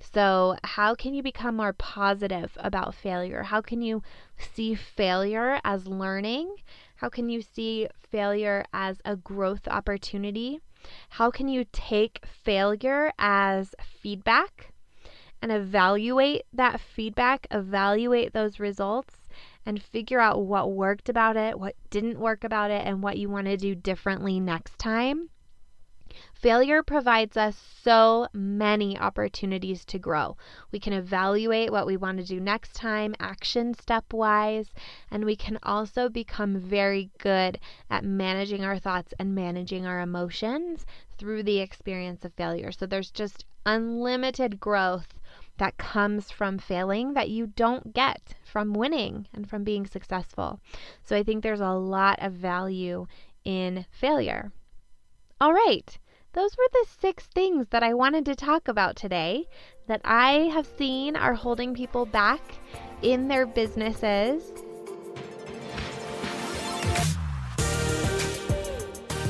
So, 0.00 0.56
how 0.62 0.94
can 0.94 1.14
you 1.14 1.22
become 1.22 1.56
more 1.56 1.72
positive 1.72 2.56
about 2.60 2.94
failure? 2.94 3.42
How 3.42 3.60
can 3.60 3.82
you 3.82 4.02
see 4.36 4.74
failure 4.74 5.60
as 5.64 5.88
learning? 5.88 6.54
How 6.96 7.08
can 7.08 7.28
you 7.28 7.42
see 7.42 7.88
failure 8.10 8.64
as 8.72 9.00
a 9.04 9.16
growth 9.16 9.66
opportunity? 9.66 10.60
How 11.10 11.30
can 11.30 11.48
you 11.48 11.64
take 11.72 12.24
failure 12.26 13.12
as 13.18 13.74
feedback 13.82 14.72
and 15.40 15.52
evaluate 15.52 16.42
that 16.52 16.80
feedback, 16.80 17.46
evaluate 17.50 18.32
those 18.32 18.58
results, 18.58 19.16
and 19.64 19.82
figure 19.82 20.20
out 20.20 20.44
what 20.44 20.72
worked 20.72 21.08
about 21.08 21.36
it, 21.36 21.58
what 21.58 21.76
didn't 21.90 22.18
work 22.18 22.44
about 22.44 22.70
it, 22.70 22.86
and 22.86 23.02
what 23.02 23.18
you 23.18 23.28
want 23.28 23.46
to 23.46 23.56
do 23.56 23.74
differently 23.74 24.40
next 24.40 24.78
time? 24.78 25.30
Failure 26.32 26.82
provides 26.82 27.36
us 27.36 27.56
so 27.82 28.28
many 28.32 28.98
opportunities 28.98 29.84
to 29.84 29.98
grow. 29.98 30.36
We 30.72 30.80
can 30.80 30.92
evaluate 30.92 31.70
what 31.70 31.86
we 31.86 31.96
want 31.96 32.18
to 32.18 32.24
do 32.24 32.40
next 32.40 32.74
time, 32.74 33.14
action 33.20 33.74
step 33.74 34.12
wise, 34.12 34.72
and 35.10 35.24
we 35.24 35.36
can 35.36 35.58
also 35.62 36.08
become 36.08 36.58
very 36.58 37.10
good 37.18 37.60
at 37.90 38.04
managing 38.04 38.64
our 38.64 38.78
thoughts 38.78 39.12
and 39.18 39.34
managing 39.34 39.84
our 39.84 40.00
emotions 40.00 40.86
through 41.18 41.42
the 41.42 41.58
experience 41.58 42.24
of 42.24 42.32
failure. 42.34 42.72
So 42.72 42.86
there's 42.86 43.10
just 43.10 43.44
unlimited 43.66 44.58
growth 44.58 45.17
that 45.58 45.78
comes 45.78 46.30
from 46.30 46.58
failing 46.58 47.14
that 47.14 47.30
you 47.30 47.46
don't 47.46 47.92
get 47.92 48.34
from 48.44 48.72
winning 48.72 49.26
and 49.32 49.48
from 49.48 49.64
being 49.64 49.86
successful. 49.86 50.60
So 51.02 51.16
I 51.16 51.22
think 51.22 51.42
there's 51.42 51.60
a 51.60 51.70
lot 51.70 52.18
of 52.20 52.32
value 52.32 53.06
in 53.44 53.86
failure. 53.90 54.52
All 55.40 55.52
right 55.52 55.98
those 56.38 56.56
were 56.56 56.68
the 56.72 56.86
six 57.00 57.24
things 57.26 57.66
that 57.70 57.82
I 57.82 57.94
wanted 57.94 58.24
to 58.26 58.36
talk 58.36 58.68
about 58.68 58.96
today 58.96 59.48
that 59.86 60.00
I 60.04 60.50
have 60.52 60.68
seen 60.78 61.16
are 61.16 61.34
holding 61.34 61.74
people 61.74 62.06
back 62.06 62.40
in 63.02 63.28
their 63.28 63.46
businesses. 63.46 64.52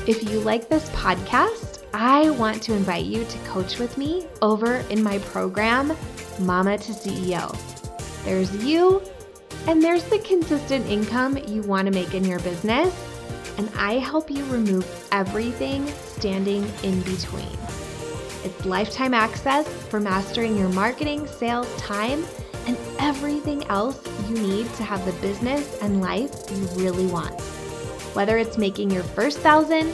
If 0.07 0.29
you 0.29 0.39
like 0.41 0.69
this 0.69 0.89
podcast, 0.89 1.83
I 1.93 2.29
want 2.31 2.61
to 2.63 2.73
invite 2.73 3.05
you 3.05 3.23
to 3.23 3.37
coach 3.39 3.79
with 3.79 3.97
me 3.97 4.27
over 4.41 4.75
in 4.89 5.01
my 5.01 5.19
program, 5.19 5.95
Mama 6.39 6.77
to 6.77 6.91
CEO. 6.91 7.55
There's 8.23 8.53
you, 8.63 9.01
and 9.67 9.83
there's 9.83 10.03
the 10.05 10.19
consistent 10.19 10.85
income 10.87 11.37
you 11.47 11.61
want 11.63 11.85
to 11.85 11.91
make 11.91 12.13
in 12.13 12.23
your 12.23 12.39
business 12.39 12.93
and 13.59 13.69
I 13.75 13.95
help 13.95 14.31
you 14.31 14.45
remove 14.45 14.87
everything 15.11 15.85
standing 15.87 16.63
in 16.81 17.01
between. 17.01 17.57
It's 18.45 18.65
lifetime 18.65 19.13
access 19.13 19.67
for 19.67 19.99
mastering 19.99 20.57
your 20.57 20.69
marketing, 20.69 21.27
sales, 21.27 21.69
time, 21.75 22.23
and 22.67 22.77
everything 22.99 23.65
else 23.65 24.01
you 24.29 24.35
need 24.35 24.73
to 24.75 24.83
have 24.83 25.05
the 25.05 25.11
business 25.21 25.77
and 25.81 25.99
life 25.99 26.31
you 26.49 26.65
really 26.81 27.05
want. 27.07 27.37
Whether 28.15 28.37
it's 28.37 28.57
making 28.57 28.91
your 28.91 29.03
first 29.03 29.39
thousand 29.39 29.93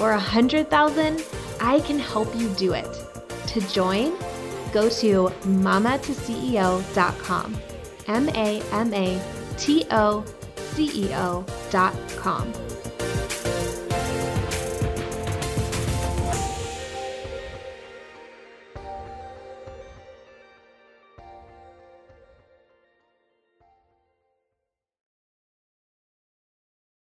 or 0.00 0.10
a 0.10 0.18
hundred 0.18 0.68
thousand, 0.68 1.24
I 1.60 1.80
can 1.80 2.00
help 2.00 2.34
you 2.34 2.48
do 2.54 2.72
it. 2.72 2.88
To 3.46 3.60
join, 3.68 4.18
go 4.74 4.90
to 4.90 5.30
mamatoceo.com. 5.46 7.56
M 8.08 8.28
A 8.28 8.60
M 8.72 8.92
A 8.92 9.22
T 9.56 9.86
O 9.90 10.22
C 10.74 10.90
E 10.92 11.14
O.com 11.14 12.63